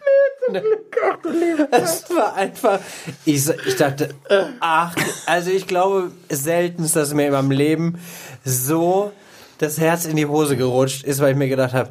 [1.71, 2.79] Es war einfach.
[3.25, 4.09] Ich, ich dachte,
[4.61, 7.99] ach, also ich glaube, selten ist das mir in meinem Leben
[8.45, 9.11] so
[9.57, 11.89] das Herz in die Hose gerutscht ist, weil ich mir gedacht habe,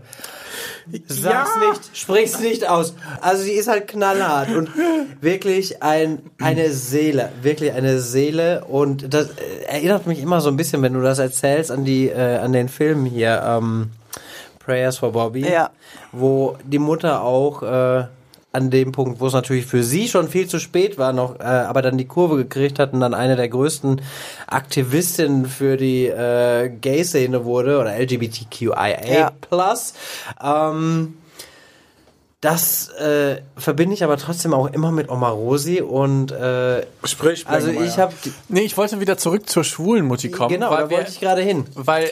[1.08, 1.68] sag's Ja.
[1.68, 2.94] nicht, sprich's nicht aus.
[3.20, 4.70] Also sie ist halt knallhart und
[5.20, 10.56] wirklich ein, eine Seele, wirklich eine Seele und das äh, erinnert mich immer so ein
[10.56, 13.90] bisschen, wenn du das erzählst, an die, äh, an den Film hier, ähm,
[14.66, 15.70] Prayers for Bobby, Ja.
[16.12, 18.04] wo die Mutter auch äh,
[18.52, 21.42] an dem Punkt, wo es natürlich für sie schon viel zu spät war, noch, äh,
[21.44, 24.00] aber dann die Kurve gekriegt hat und dann eine der größten
[24.46, 29.06] Aktivistinnen für die äh, Gay-Szene wurde oder LGBTQIA+.
[29.06, 29.32] Ja.
[30.42, 31.18] Ähm,
[32.40, 37.68] das äh, verbinde ich aber trotzdem auch immer mit Oma Rosi und äh, Sprich, also
[37.70, 38.12] ich habe
[38.48, 40.50] Nee, ich wollte wieder zurück zur schwulen Mutti kommen.
[40.50, 41.64] genau, weil da wir, wollte ich gerade hin.
[41.74, 42.10] Weil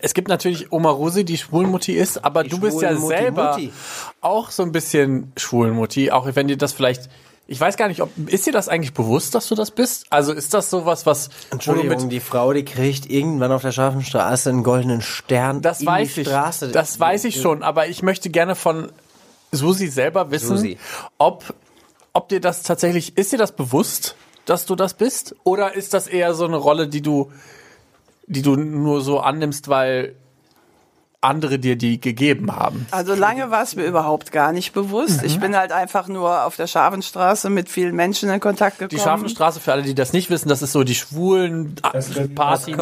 [0.00, 3.72] es gibt natürlich Oma Rosi, die Schwulenmutti ist, aber Die du bist ja selber Mutti.
[4.20, 7.08] auch so ein bisschen Schwulenmutti, auch wenn dir das vielleicht
[7.46, 10.06] ich weiß gar nicht, ob ist dir das eigentlich bewusst, dass du das bist?
[10.08, 14.48] Also ist das sowas, was Entschuldigung, die Frau, die kriegt irgendwann auf der scharfen Straße
[14.48, 16.28] einen goldenen Stern das weiß die ich.
[16.28, 16.68] Straße.
[16.70, 18.90] Das weiß ich schon, aber ich möchte gerne von
[19.52, 20.78] Susi selber wissen, Susi.
[21.18, 21.54] ob
[22.14, 26.06] ob dir das tatsächlich ist dir das bewusst, dass du das bist oder ist das
[26.06, 27.30] eher so eine Rolle, die du
[28.26, 30.16] die du nur so annimmst, weil
[31.20, 32.86] andere dir die gegeben haben?
[32.90, 35.20] Also lange war es mir überhaupt gar nicht bewusst.
[35.22, 35.26] Mhm.
[35.26, 38.90] Ich bin halt einfach nur auf der Scharfenstraße mit vielen Menschen in Kontakt gekommen.
[38.90, 41.76] Die Scharfenstraße, für alle, die das nicht wissen, das ist so die schwulen
[42.34, 42.74] party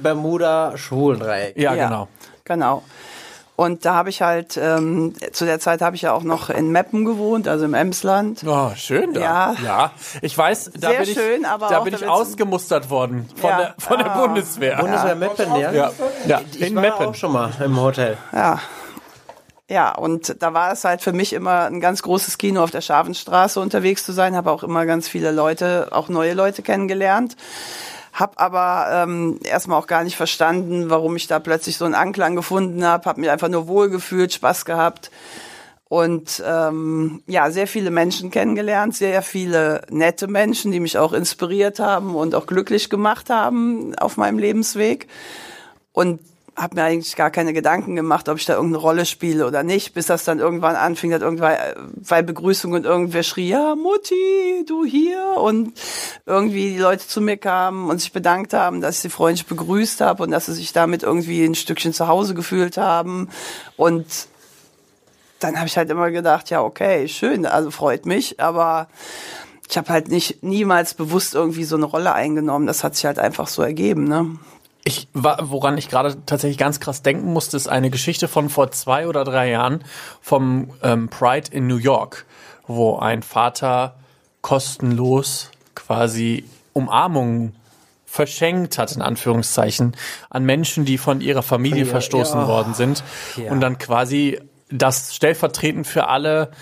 [0.00, 1.56] Bermuda Schwulendreieck.
[1.58, 1.88] Ja, Ja.
[1.88, 2.08] genau.
[2.44, 2.82] Genau.
[3.56, 6.70] Und da habe ich halt, ähm, zu der Zeit habe ich ja auch noch in
[6.72, 8.42] Meppen gewohnt, also im Emsland.
[8.46, 9.20] Oh, schön da.
[9.20, 9.54] Ja.
[9.64, 9.90] ja.
[10.20, 13.56] Ich weiß, da Sehr bin ich, schön, aber da bin ich ausgemustert worden von Ja.
[13.58, 14.26] der, von der Ah.
[14.26, 14.76] Bundeswehr.
[14.76, 15.72] Bundeswehr Meppen, ja?
[15.72, 15.90] Ja,
[16.26, 16.40] ja.
[16.52, 17.06] Ich in war Meppen.
[17.06, 18.18] auch schon mal im Hotel.
[18.32, 18.60] Ja.
[19.68, 22.82] Ja, und da war es halt für mich immer ein ganz großes Kino auf der
[22.82, 27.36] Scharfenstraße unterwegs zu sein, habe auch immer ganz viele Leute, auch neue Leute kennengelernt.
[28.16, 32.34] Hab aber ähm, erstmal auch gar nicht verstanden, warum ich da plötzlich so einen Anklang
[32.34, 33.08] gefunden habe.
[33.08, 35.10] Hab mich einfach nur wohlgefühlt, Spaß gehabt
[35.88, 41.78] und ähm, ja, sehr viele Menschen kennengelernt, sehr viele nette Menschen, die mich auch inspiriert
[41.78, 45.06] haben und auch glücklich gemacht haben auf meinem Lebensweg.
[45.92, 46.20] Und
[46.56, 49.92] habe mir eigentlich gar keine Gedanken gemacht, ob ich da irgendeine Rolle spiele oder nicht,
[49.92, 51.56] bis das dann irgendwann anfing, hat irgendwann
[52.08, 55.72] bei Begrüßung und irgendwer schrie, ja, Mutti, du hier und
[56.24, 60.00] irgendwie die Leute zu mir kamen und sich bedankt haben, dass ich sie freundlich begrüßt
[60.00, 63.28] habe und dass sie sich damit irgendwie ein Stückchen zu Hause gefühlt haben
[63.76, 64.06] und
[65.38, 68.88] dann habe ich halt immer gedacht, ja, okay, schön, also freut mich, aber
[69.68, 72.66] ich habe halt nicht niemals bewusst irgendwie so eine Rolle eingenommen.
[72.66, 74.36] Das hat sich halt einfach so ergeben, ne?
[74.88, 79.08] Ich, woran ich gerade tatsächlich ganz krass denken musste, ist eine Geschichte von vor zwei
[79.08, 79.82] oder drei Jahren
[80.20, 82.24] vom ähm, Pride in New York,
[82.68, 83.96] wo ein Vater
[84.42, 87.56] kostenlos quasi Umarmungen
[88.04, 89.96] verschenkt hat, in Anführungszeichen,
[90.30, 92.46] an Menschen, die von ihrer Familie Ja, verstoßen ja.
[92.46, 93.02] worden sind.
[93.36, 93.50] Ja.
[93.50, 96.52] Und dann quasi das stellvertretend für alle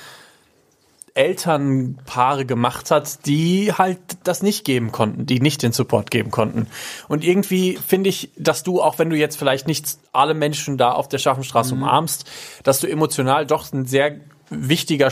[1.14, 6.66] Elternpaare gemacht hat, die halt das nicht geben konnten, die nicht den Support geben konnten.
[7.06, 10.90] Und irgendwie finde ich, dass du, auch wenn du jetzt vielleicht nicht alle Menschen da
[10.92, 12.28] auf der Schaffenstraße umarmst,
[12.64, 14.16] dass du emotional doch ein sehr
[14.50, 15.10] wichtiger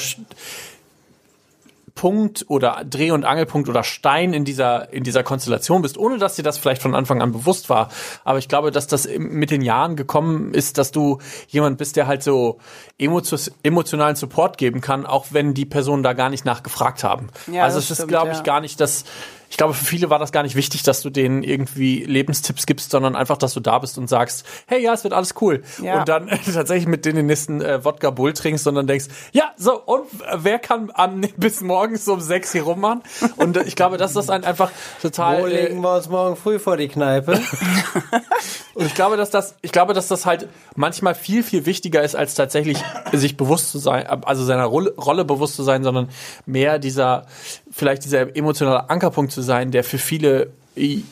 [1.95, 6.37] Punkt oder Dreh- und Angelpunkt oder Stein in dieser, in dieser Konstellation bist, ohne dass
[6.37, 7.89] dir das vielleicht von Anfang an bewusst war.
[8.25, 12.07] Aber ich glaube, dass das mit den Jahren gekommen ist, dass du jemand bist, der
[12.07, 12.59] halt so
[12.99, 17.29] emotio- emotionalen Support geben kann, auch wenn die Personen da gar nicht nachgefragt haben.
[17.51, 18.43] Ja, also das es ist, glaube ich, ja.
[18.43, 19.05] gar nicht das,
[19.53, 22.91] ich glaube, für viele war das gar nicht wichtig, dass du denen irgendwie Lebenstipps gibst,
[22.91, 25.63] sondern einfach, dass du da bist und sagst, hey, ja, es wird alles cool.
[25.83, 26.01] Ja.
[26.01, 29.53] Und dann tatsächlich mit denen den nächsten äh, Wodka Bull trinkst und dann denkst, ja,
[29.59, 33.03] so, und wer kann an, bis morgens um sechs hier rummachen?
[33.37, 34.71] Und äh, ich glaube, dass das ein einfach
[35.03, 35.43] total.
[35.43, 37.39] Wo äh, legen wir uns morgen früh vor die Kneipe?
[38.75, 42.17] Und ich glaube, dass das, ich glaube, dass das halt manchmal viel, viel wichtiger ist,
[42.17, 42.79] als tatsächlich
[43.13, 46.09] sich bewusst zu sein, also seiner Rolle bewusst zu sein, sondern
[46.47, 47.27] mehr dieser,
[47.73, 51.05] vielleicht dieser emotionale Ankerpunkt zu sein, der für viele i-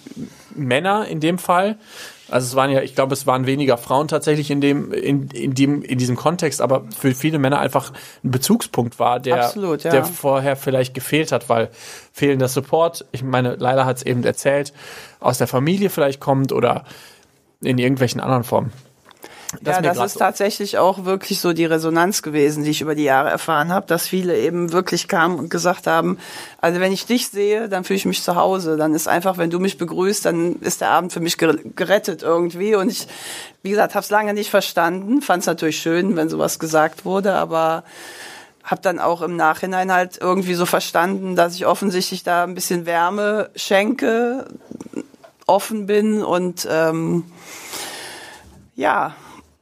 [0.55, 1.77] Männer in dem Fall,
[2.29, 5.55] also es waren ja, ich glaube, es waren weniger Frauen tatsächlich in dem, in, in
[5.55, 7.92] dem, in diesem Kontext, aber für viele Männer einfach
[8.23, 9.90] ein Bezugspunkt war, der, Absolut, ja.
[9.90, 11.70] der vorher vielleicht gefehlt hat, weil
[12.12, 14.73] fehlender Support, ich meine, Leila hat es eben erzählt,
[15.18, 16.85] aus der Familie vielleicht kommt oder
[17.62, 18.73] in irgendwelchen anderen Formen.
[19.62, 22.94] Das ja, das ist so- tatsächlich auch wirklich so die Resonanz gewesen, die ich über
[22.94, 26.18] die Jahre erfahren habe, dass viele eben wirklich kamen und gesagt haben,
[26.60, 28.76] also wenn ich dich sehe, dann fühle ich mich zu Hause.
[28.76, 32.22] Dann ist einfach, wenn du mich begrüßt, dann ist der Abend für mich ger- gerettet
[32.22, 32.76] irgendwie.
[32.76, 33.08] Und ich,
[33.62, 37.34] wie gesagt, habe es lange nicht verstanden, fand es natürlich schön, wenn sowas gesagt wurde,
[37.34, 37.82] aber
[38.62, 42.86] habe dann auch im Nachhinein halt irgendwie so verstanden, dass ich offensichtlich da ein bisschen
[42.86, 44.46] Wärme schenke,
[45.48, 47.24] offen bin und ähm,
[48.76, 49.14] ja,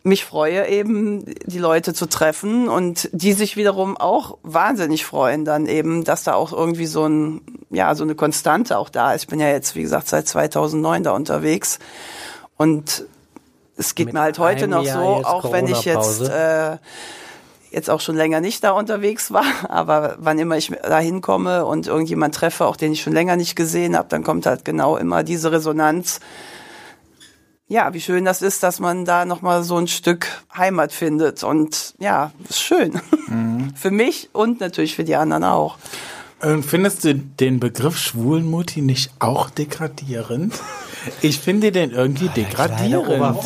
[0.02, 5.66] mich freue eben, die Leute zu treffen und die sich wiederum auch wahnsinnig freuen dann
[5.66, 9.22] eben, dass da auch irgendwie so ein, ja, so eine Konstante auch da ist.
[9.22, 11.78] Ich bin ja jetzt, wie gesagt, seit 2009 da unterwegs
[12.56, 13.04] und
[13.76, 16.78] es geht Mit mir halt heute noch Jahr so, auch wenn ich jetzt, äh,
[17.70, 21.86] jetzt auch schon länger nicht da unterwegs war, aber wann immer ich da hinkomme und
[21.86, 25.22] irgendjemand treffe, auch den ich schon länger nicht gesehen habe, dann kommt halt genau immer
[25.22, 26.20] diese Resonanz.
[27.70, 30.26] Ja, wie schön das ist, dass man da noch mal so ein Stück
[30.56, 32.98] Heimat findet und ja, ist schön.
[33.76, 35.76] für mich und natürlich für die anderen auch.
[36.40, 40.54] Und findest du den Begriff Schwulenmutti nicht auch degradierend?
[41.22, 43.44] Ich finde den irgendwie Kleine degradierend.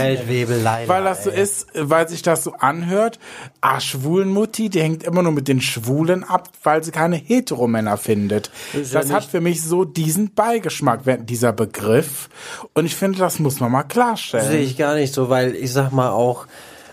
[0.89, 3.19] Weil das so ist, weil sich das so anhört,
[3.61, 8.51] ah, Schwulenmutti, die hängt immer nur mit den Schwulen ab, weil sie keine Heteromänner findet.
[8.73, 12.29] Ist ja Das hat nicht- für mich so diesen Beigeschmack, dieser Begriff.
[12.75, 14.51] Und ich finde, das muss man mal klarstellen.
[14.51, 16.47] Sehe ich gar nicht so, weil ich sag mal auch,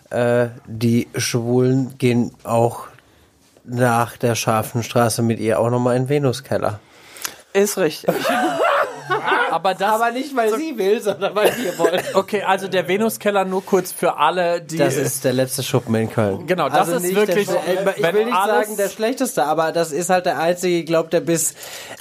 [0.09, 2.87] äh, die Schwulen gehen auch
[3.63, 6.79] nach der scharfen Straße mit ihr auch nochmal in den Venuskeller.
[7.53, 8.13] Ist richtig.
[9.51, 12.01] Aber das, nicht, weil sie will, sondern weil wir wollen.
[12.13, 14.77] okay, also der Venuskeller nur kurz für alle, die.
[14.77, 16.45] Das ist der letzte Schuppen in Köln.
[16.47, 20.09] Genau, das ist nicht wirklich- Der, ich will nicht sagen der schlechteste, aber das ist
[20.09, 21.53] halt der einzige, ich glaube, der bis.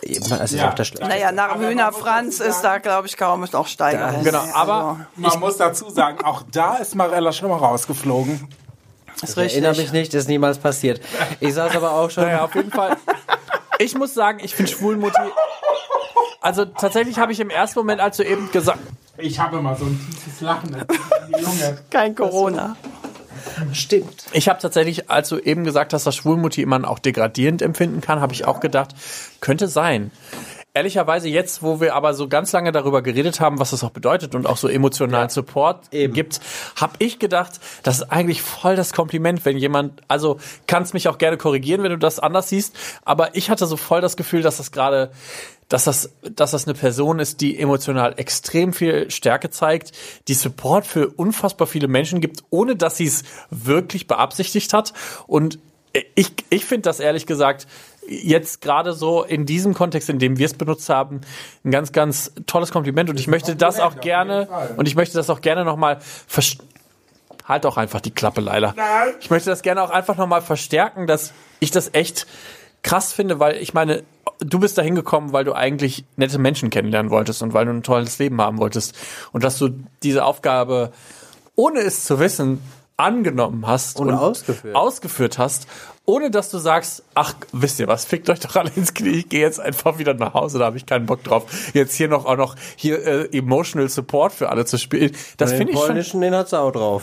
[0.03, 0.69] Es ist Ja.
[0.69, 1.09] auch der schlechteste.
[1.09, 4.23] Naja, nach dem Hühner Franz ist da, glaube ich, kaum noch Steigerung.
[4.25, 8.49] Genau, aber Man muss dazu sagen, auch da ist Marella schon mal rausgeflogen.
[9.23, 11.01] ist Ich erinnere mich nicht, ist niemals passiert.
[11.41, 12.25] Ich saß aber auch schon.
[12.25, 12.97] naja, auf jeden Fall.
[13.79, 15.21] Ich muss sagen, ich finde Schwulmutti.
[16.41, 18.79] Also tatsächlich habe ich im ersten Moment, als du eben gesagt,
[19.17, 20.71] Ich habe immer so ein tiefes Lachen
[21.31, 21.79] Lunge.
[21.91, 22.77] Kein Corona.
[23.73, 24.27] Stimmt.
[24.33, 28.21] Ich habe tatsächlich, als du eben gesagt hast, dass Schwulmutti man auch degradierend empfinden kann,
[28.21, 28.95] habe ich auch gedacht,
[29.41, 30.11] könnte sein.
[30.75, 34.37] Ehrlicherweise jetzt, wo wir aber so ganz lange darüber geredet haben, was das auch bedeutet
[34.37, 36.13] und auch so emotionalen Support eben.
[36.13, 36.41] gibt,
[36.77, 41.19] habe ich gedacht, das ist eigentlich voll das Kompliment, wenn jemand, also kannst mich auch
[41.19, 44.59] gerne korrigieren, wenn du das anders siehst, aber ich hatte so voll das Gefühl, dass
[44.59, 45.11] das gerade
[45.69, 49.93] dass das, dass das eine Person ist, die emotional extrem viel Stärke zeigt,
[50.29, 54.93] die Support für unfassbar viele Menschen gibt, ohne dass sie es wirklich beabsichtigt hat.
[55.27, 55.59] Und
[56.15, 57.67] ich, ich finde das ehrlich gesagt
[58.09, 61.21] jetzt gerade so in diesem Kontext, in dem wir es benutzt haben,
[61.65, 63.11] ein ganz, ganz tolles Kompliment.
[63.11, 65.99] Und ich möchte das auch gerne, und ich möchte das auch gerne nochmal
[67.45, 68.75] Halt doch einfach die Klappe, Leila.
[69.21, 72.27] Ich möchte das gerne auch einfach nochmal verstärken, dass ich das echt
[72.89, 74.03] krass finde, weil ich meine,
[74.41, 77.83] du bist da hingekommen, weil du eigentlich nette Menschen kennenlernen wolltest und weil du ein
[77.83, 78.97] tolles Leben haben wolltest.
[79.31, 79.69] Und dass du
[80.03, 80.91] diese Aufgabe,
[81.55, 82.63] ohne es zu wissen,
[82.97, 84.75] angenommen hast Und ausgeführt.
[84.75, 85.67] ausgeführt hast,
[86.09, 89.29] ohne dass du sagst, ach, wisst ihr was, fickt euch doch alle ins Knie, ich
[89.29, 91.45] gehe jetzt einfach wieder nach Hause, da habe ich keinen Bock drauf.
[91.75, 95.15] Jetzt hier noch auch noch hier äh, emotional Support für alle zu spielen.
[95.37, 97.03] Das finde ich schon polnischen, den hat's auch drauf.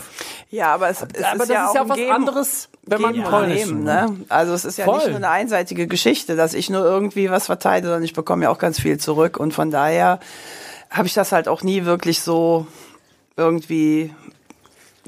[0.50, 2.68] Ja, aber es, es aber ist das ja ist auch ja ein was Geben- anderes,
[2.82, 3.66] wenn man Geben und polnisch.
[3.66, 4.16] Nehmen, ne?
[4.28, 4.96] Also es ist ja Voll.
[4.96, 8.50] nicht nur eine einseitige Geschichte, dass ich nur irgendwie was verteile, sondern ich bekomme ja
[8.50, 9.36] auch ganz viel zurück.
[9.38, 10.18] Und von daher
[10.90, 12.66] habe ich das halt auch nie wirklich so
[13.36, 14.12] irgendwie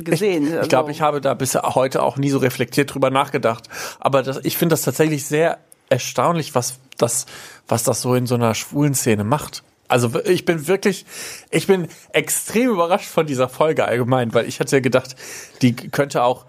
[0.04, 0.46] gesehen.
[0.48, 3.68] Also Ich glaube, ich habe da bis heute auch nie so reflektiert drüber nachgedacht.
[4.00, 5.58] Aber das, ich finde das tatsächlich sehr
[5.90, 7.26] erstaunlich, was das,
[7.66, 9.62] was das so in so einer schwulen Szene macht.
[9.88, 11.06] Also ich bin wirklich,
[11.50, 15.16] ich bin extrem überrascht von dieser Folge allgemein, weil ich hatte gedacht,
[15.62, 16.44] die könnte auch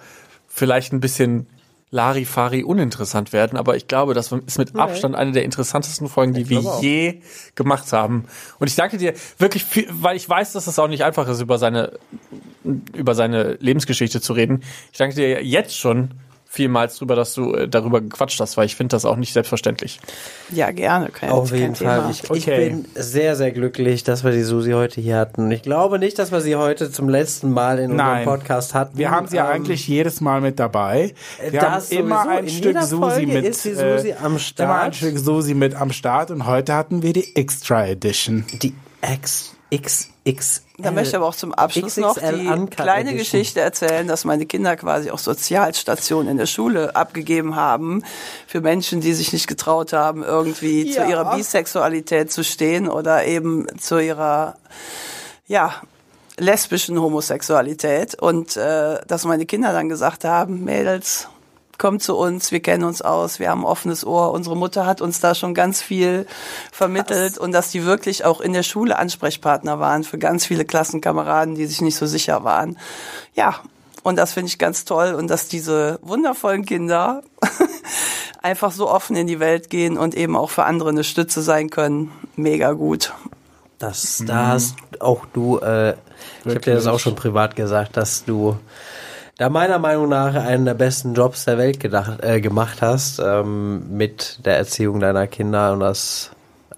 [0.48, 1.48] vielleicht ein bisschen
[1.92, 6.50] Larifari uninteressant werden, aber ich glaube, das ist mit Abstand eine der interessantesten Folgen, die
[6.50, 7.22] wir je
[7.56, 8.26] gemacht haben.
[8.60, 11.42] Und ich danke dir wirklich, viel, weil ich weiß, dass es auch nicht einfach ist,
[11.42, 11.98] über seine,
[12.94, 14.64] über seine Lebensgeschichte zu reden.
[14.92, 16.14] Ich danke dir jetzt schon
[16.52, 20.00] vielmals drüber, dass du äh, darüber gequatscht hast, weil ich finde das auch nicht selbstverständlich.
[20.52, 21.10] Ja, gerne.
[21.10, 22.02] Kein, Auf kein jeden Thema.
[22.02, 22.12] Fall.
[22.12, 22.70] Ich, ich Okay.
[22.70, 25.52] bin sehr, sehr glücklich, dass wir die Susi heute hier hatten.
[25.52, 28.22] Ich glaube nicht, dass wir sie heute zum letzten Mal in Nein.
[28.22, 28.98] unserem Podcast hatten.
[28.98, 31.14] Wir haben sie ja Ähm, eigentlich jedes Mal mit dabei.
[31.52, 32.30] Wir haben das immer sowieso.
[32.40, 33.46] ein In Stück Susi mit.
[33.46, 34.70] ist die Susi äh, am Start.
[34.70, 38.44] Immer ein Stück Susi mit am Start und heute hatten wir die Extra Edition.
[38.64, 40.64] Die X, X, X.
[40.82, 43.14] Da möchte ich aber auch zum Abschluss noch XXL die Uncut kleine.
[43.16, 48.04] Geschichte erzählen, dass meine Kinder quasi auch Sozialstationen in der Schule abgegeben haben
[48.48, 51.04] für Menschen, die sich nicht getraut haben, irgendwie Ja.
[51.04, 54.56] zu ihrer Bisexualität zu stehen oder eben zu ihrer,
[55.48, 55.74] ja,
[56.38, 58.16] lesbischen Homosexualität.
[58.16, 61.28] Und äh, dass meine Kinder dann gesagt haben, Mädels,
[61.80, 64.32] kommt zu uns, wir kennen uns aus, wir haben ein offenes Ohr.
[64.32, 66.28] Unsere Mutter hat uns da schon ganz viel
[66.72, 71.56] vermittelt und dass die wirklich auch in der Schule Ansprechpartner waren für ganz viele Klassenkameraden,
[71.56, 72.78] die sich nicht so sicher waren.
[73.34, 73.56] Ja,
[74.04, 77.24] und das finde ich ganz toll und dass diese wundervollen Kinder
[78.42, 81.70] einfach so offen in die Welt gehen und eben auch für andere eine Stütze sein
[81.70, 82.12] können.
[82.36, 83.14] Mega gut.
[83.80, 85.92] Das, da hast auch du, äh,
[86.44, 88.58] ich habe dir das auch schon privat gesagt, dass du
[89.40, 93.98] da meiner Meinung nach einen der besten Jobs der Welt gedacht, äh, gemacht hast ähm,
[93.98, 96.32] mit der Erziehung deiner Kinder und das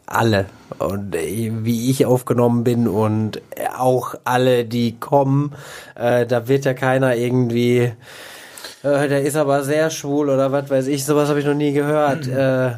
[0.05, 0.45] alle
[0.77, 3.41] und äh, wie ich aufgenommen bin und
[3.77, 5.53] auch alle, die kommen,
[5.95, 7.91] äh, da wird ja keiner irgendwie,
[8.83, 11.73] äh, der ist aber sehr schwul oder was weiß ich, sowas habe ich noch nie
[11.73, 12.27] gehört.
[12.27, 12.73] Äh,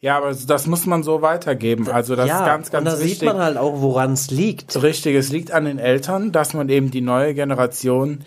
[0.00, 1.90] Ja, aber das muss man so weitergeben.
[1.90, 3.18] Also das ja, ist ganz, ganz und da wichtig.
[3.18, 4.80] sieht man halt auch, woran es liegt.
[4.82, 8.20] Richtig, es liegt an den Eltern, dass man eben die neue Generation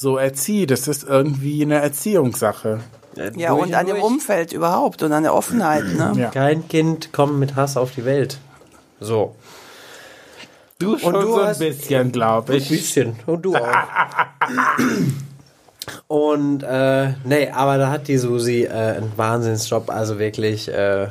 [0.00, 0.70] so erzieht.
[0.70, 2.80] Das ist irgendwie eine Erziehungssache.
[3.36, 5.84] Ja, und an dem Umfeld überhaupt und an der Offenheit.
[5.84, 6.12] Ne?
[6.16, 6.30] Ja.
[6.30, 8.38] Kein Kind kommt mit Hass auf die Welt.
[8.98, 9.34] So.
[10.78, 12.68] Du schon du so ein bisschen, glaube Ein ich.
[12.70, 13.16] bisschen.
[13.26, 13.68] Und du auch.
[16.06, 19.90] Und, äh, nee, aber da hat die Susi äh, einen Wahnsinnsjob.
[19.90, 21.08] Also wirklich, äh,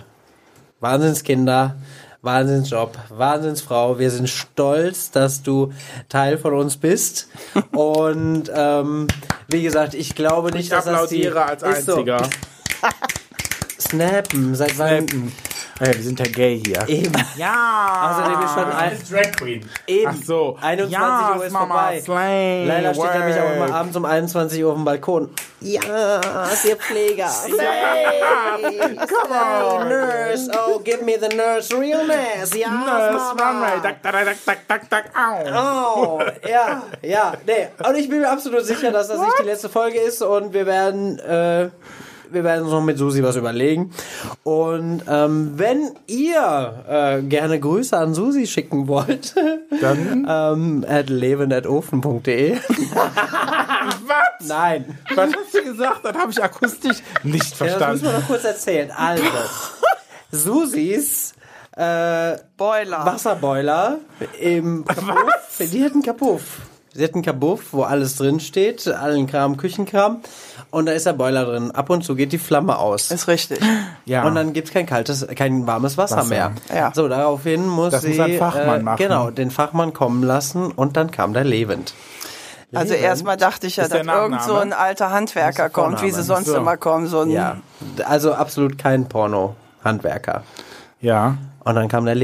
[0.79, 1.75] Wahnsinnskinder,
[2.21, 3.97] Wahnsinnsjob, Wahnsinnsfrau.
[3.97, 5.71] Wir sind stolz, dass du
[6.09, 7.29] Teil von uns bist.
[7.71, 9.07] Und, ähm,
[9.47, 11.27] wie gesagt, ich glaube nicht, Ich dass das die...
[11.27, 12.05] applaudiere als Ist so.
[13.79, 15.07] Snappen, seit wann...
[15.07, 15.31] Snappen.
[15.81, 16.89] Hey, wir sind ja gay hier.
[16.89, 17.13] Eben.
[17.37, 18.11] Ja.
[18.11, 19.69] Außerdem ist schon ein, Drag Queen.
[19.87, 20.11] eben.
[20.11, 20.57] Ach so.
[20.59, 22.01] 21 ja, Uhr ist Mama, vorbei.
[22.01, 25.29] Slay, Leider steht er mich auch immer abends um 21 Uhr auf dem Balkon.
[25.61, 25.79] Ja,
[26.67, 27.27] ihr Pfleger.
[27.29, 27.55] Slay,
[29.07, 29.87] Come on.
[29.87, 30.51] Nurse.
[30.53, 32.53] Oh, give me the nurse realness.
[32.53, 33.77] Ja, Nurse Mama.
[33.81, 36.17] Dack, dack, dack, dack, dack, au.
[36.19, 37.69] Oh, ja, ja, nee.
[37.87, 40.65] Und ich bin mir absolut sicher, dass das nicht die letzte Folge ist und wir
[40.65, 41.69] werden, äh,
[42.31, 43.91] wir werden uns noch mit Susi was überlegen.
[44.43, 49.35] Und ähm, wenn ihr äh, gerne Grüße an Susi schicken wollt,
[49.81, 52.57] Dann, ähm, at leven.ofen.de.
[54.05, 54.47] was?
[54.47, 54.97] Nein.
[55.15, 55.99] Was hast du gesagt?
[56.03, 58.19] Das habe ich akustisch nicht Ja, das müssen wir verstanden.
[58.21, 58.91] noch kurz erzählen.
[58.91, 59.23] Also,
[60.31, 61.33] Susis
[61.75, 63.05] äh, Boiler.
[63.05, 63.99] Wasserboiler
[64.39, 65.57] im Kapuff.
[65.59, 66.41] Die hat einen Kapuff.
[66.93, 70.21] Sie hat einen Kabuff, wo alles drin steht, allen Kram, Küchenkram.
[70.71, 71.71] Und da ist der Boiler drin.
[71.71, 73.11] Ab und zu geht die Flamme aus.
[73.11, 73.59] Ist richtig.
[74.05, 74.25] Ja.
[74.25, 76.29] Und dann gibt's kein kaltes, kein warmes Wasser, Wasser.
[76.29, 76.51] mehr.
[76.73, 76.91] Ja.
[76.95, 78.97] So, daraufhin muss Das sie muss ein Fachmann äh, machen.
[78.97, 81.93] genau den Fachmann kommen lassen und dann kam der Lebend.
[82.73, 86.47] Also erstmal dachte ich ja, dass irgend so ein alter Handwerker kommt, wie sie sonst
[86.47, 86.55] so.
[86.55, 87.07] immer kommen.
[87.07, 87.57] So ein, Ja,
[88.05, 90.43] also absolut kein Porno-Handwerker.
[91.01, 91.37] ja.
[91.63, 92.15] Und dann kam der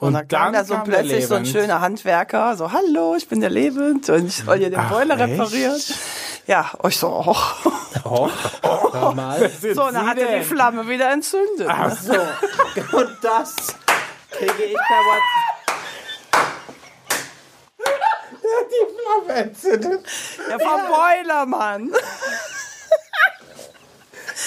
[0.00, 0.06] Lebend.
[0.06, 3.40] Und dann kam da so kam plötzlich so ein schöner Handwerker, so, hallo, ich bin
[3.40, 5.32] der Lebend und ich soll hier den Ach, Boiler echt?
[5.32, 5.80] reparieren.
[6.46, 7.36] Ja, und ich so, oh.
[8.04, 8.30] Oh,
[8.92, 9.50] hör mal.
[9.74, 11.66] So, und dann hat er die Flamme wieder entzündet.
[11.66, 11.68] ne?
[11.68, 12.12] Ach so.
[12.96, 13.54] Und das
[14.30, 15.58] kriege ich per WhatsApp.
[20.50, 21.92] Ja, vom Boiler, Mann.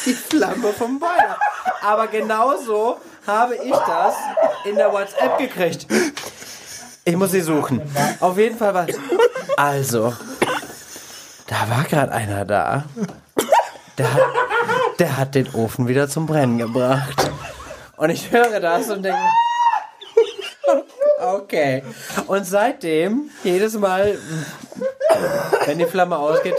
[0.06, 1.38] Die Flamme vom Boiler.
[1.82, 4.16] Aber genauso habe ich das
[4.66, 5.88] in der WhatsApp gekriegt.
[7.04, 7.82] Ich muss sie suchen.
[8.20, 8.88] Auf jeden Fall war.
[9.58, 10.14] Also,
[11.48, 12.86] da war gerade einer da.
[13.98, 14.22] Der hat,
[15.00, 17.32] der hat den Ofen wieder zum Brennen gebracht.
[17.98, 19.20] Und ich höre das und denke.
[21.20, 21.84] Okay.
[22.28, 24.18] Und seitdem, jedes Mal,
[25.66, 26.56] wenn die Flamme ausgeht,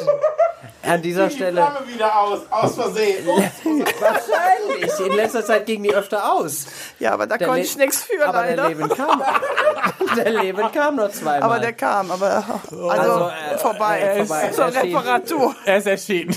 [0.85, 1.67] an dieser Stelle.
[1.87, 3.27] wieder aus, aus Versehen.
[4.01, 5.07] Wahrscheinlich.
[5.07, 6.67] In letzter Zeit ging die öfter aus.
[6.99, 8.69] Ja, aber da Der konnte Le- ich nichts für, Aber der leider.
[8.69, 9.23] Leben kam.
[10.17, 11.43] Der Leben kam nur zweimal.
[11.43, 14.01] Aber der kam, aber also, Also, äh, vorbei.
[14.01, 14.49] äh, vorbei.
[14.53, 14.97] Zur Erschienen.
[14.97, 15.57] Reparatur.
[15.65, 16.37] Er ist erschienen.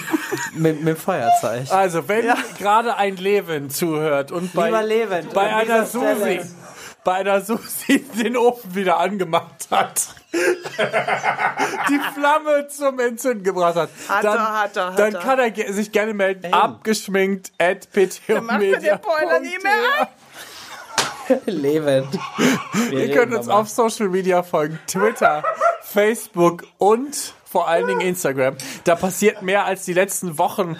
[0.53, 1.69] mit, mit dem Feuerzeug.
[1.71, 6.45] Also, wenn gerade ein Leben zuhört und bei, Lieber Levent, bei einer Susi, Stelle-
[7.05, 14.23] bei einer Susi den Ofen wieder angemacht hat, die Flamme zum Entzünden gebracht hat, Hat
[14.25, 16.51] dann, er, hat er, hat dann kann er sich gerne melden.
[16.51, 17.87] Abgeschminkt at
[18.41, 20.07] Macht mir den Boiler nie mehr an.
[21.45, 22.19] Levent.
[22.91, 24.79] Ihr könnt uns auf Social Media folgen.
[24.87, 25.43] Twitter,
[25.81, 28.57] Facebook und vor allen Dingen Instagram.
[28.83, 30.75] Da passiert mehr als die letzten Wochen,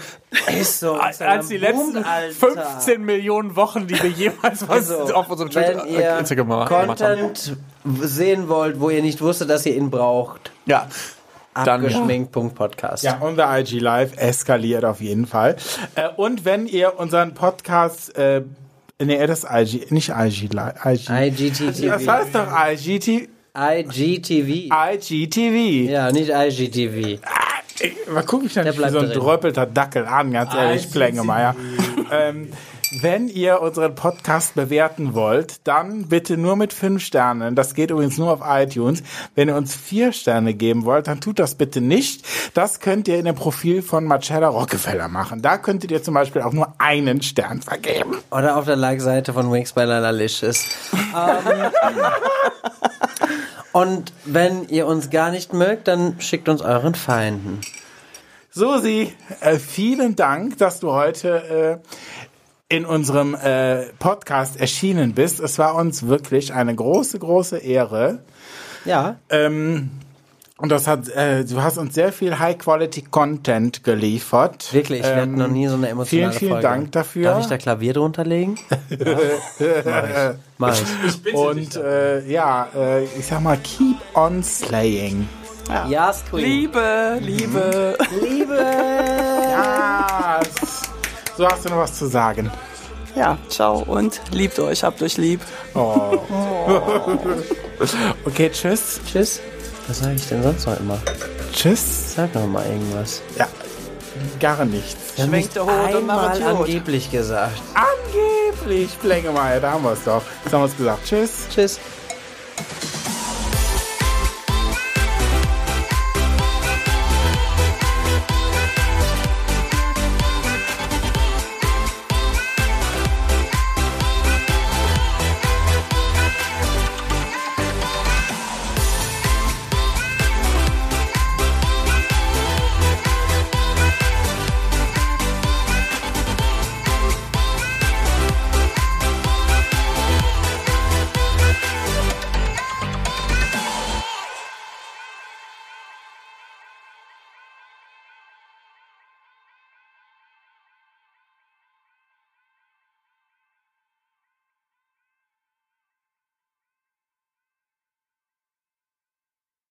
[0.59, 0.95] Ist so.
[0.95, 2.03] als die letzten
[2.37, 6.49] 15 Millionen Wochen, die wir jemals was Also, auf unserem Twitter, wenn ihr äh, Instagram
[6.49, 6.87] gemacht haben.
[6.87, 7.55] Content
[8.01, 10.87] sehen wollt, wo ihr nicht wusstet, dass ihr ihn braucht, Ja.
[11.53, 13.03] Dann- abgeschminkt.podcast.
[13.05, 15.55] Ja, unser IG Live eskaliert auf jeden Fall.
[15.95, 18.41] Äh, und wenn ihr unseren Podcast, äh,
[19.01, 21.51] nee, das ist IG, nicht IG Live, IG.
[21.65, 22.05] Das IGTV.
[22.11, 24.69] heißt doch IGT, IGTV.
[24.71, 25.89] IGTV.
[25.89, 27.19] Ja, nicht IGTV.
[27.79, 29.19] Ey, Mal gucken, ich dann Der nicht wie so ein drin.
[29.19, 31.55] dröppelter Dackel an, ganz ehrlich, Plängemeier.
[32.11, 32.49] ähm,
[33.01, 37.55] wenn ihr unseren Podcast bewerten wollt, dann bitte nur mit fünf Sternen.
[37.55, 39.03] Das geht übrigens nur auf iTunes.
[39.33, 42.25] Wenn ihr uns vier Sterne geben wollt, dann tut das bitte nicht.
[42.53, 45.41] Das könnt ihr in dem Profil von Marcella Rockefeller machen.
[45.41, 48.17] Da könntet ihr zum Beispiel auch nur einen Stern vergeben.
[48.31, 50.65] Oder auf der Like-Seite von Wings by Lalicious.
[50.93, 51.71] ähm,
[53.75, 57.59] und wenn ihr uns gar nicht mögt, dann schickt uns euren Feinden.
[58.49, 61.81] Susi, äh, vielen Dank, dass du heute
[62.69, 65.41] äh, in unserem äh, Podcast erschienen bist.
[65.41, 68.23] Es war uns wirklich eine große, große Ehre.
[68.85, 69.91] Ja, Ähm,
[70.57, 74.71] und das hat, äh, du hast uns sehr viel High-Quality-Content geliefert.
[74.73, 75.03] wirklich.
[75.03, 76.67] Wir hatten Ähm, noch nie so eine emotionale Vielen, vielen Folge.
[76.67, 77.23] Dank dafür.
[77.25, 78.55] Darf ich da Klavier drunter legen?
[78.89, 80.35] Ja.
[80.57, 80.83] Mach ich.
[80.83, 81.33] Mach ich.
[81.33, 85.27] Und äh, ja, äh, ich sag mal, keep on slaying.
[85.89, 86.45] Ja, Queen.
[86.45, 87.97] Liebe, Liebe.
[88.21, 88.55] Liebe.
[89.51, 90.39] Ja,
[91.35, 92.51] so hast du noch was zu sagen.
[93.15, 95.41] Ja, ciao und liebt euch, habt euch lieb.
[98.25, 98.99] Okay, tschüss.
[99.11, 99.41] Tschüss.
[99.87, 100.97] Was sage ich denn sonst noch immer?
[101.53, 102.15] Tschüss.
[102.15, 103.21] Sag noch mal irgendwas.
[103.37, 103.47] Ja,
[104.39, 104.95] gar nichts.
[105.15, 106.47] Wir haben Schwenkt der Hut und einmal Jod.
[106.61, 107.61] angeblich gesagt.
[107.73, 110.23] Angeblich, Plängemeier, da haben wir es doch.
[110.43, 111.05] Jetzt haben wir es gesagt.
[111.05, 111.31] Tschüss.
[111.53, 111.79] Tschüss.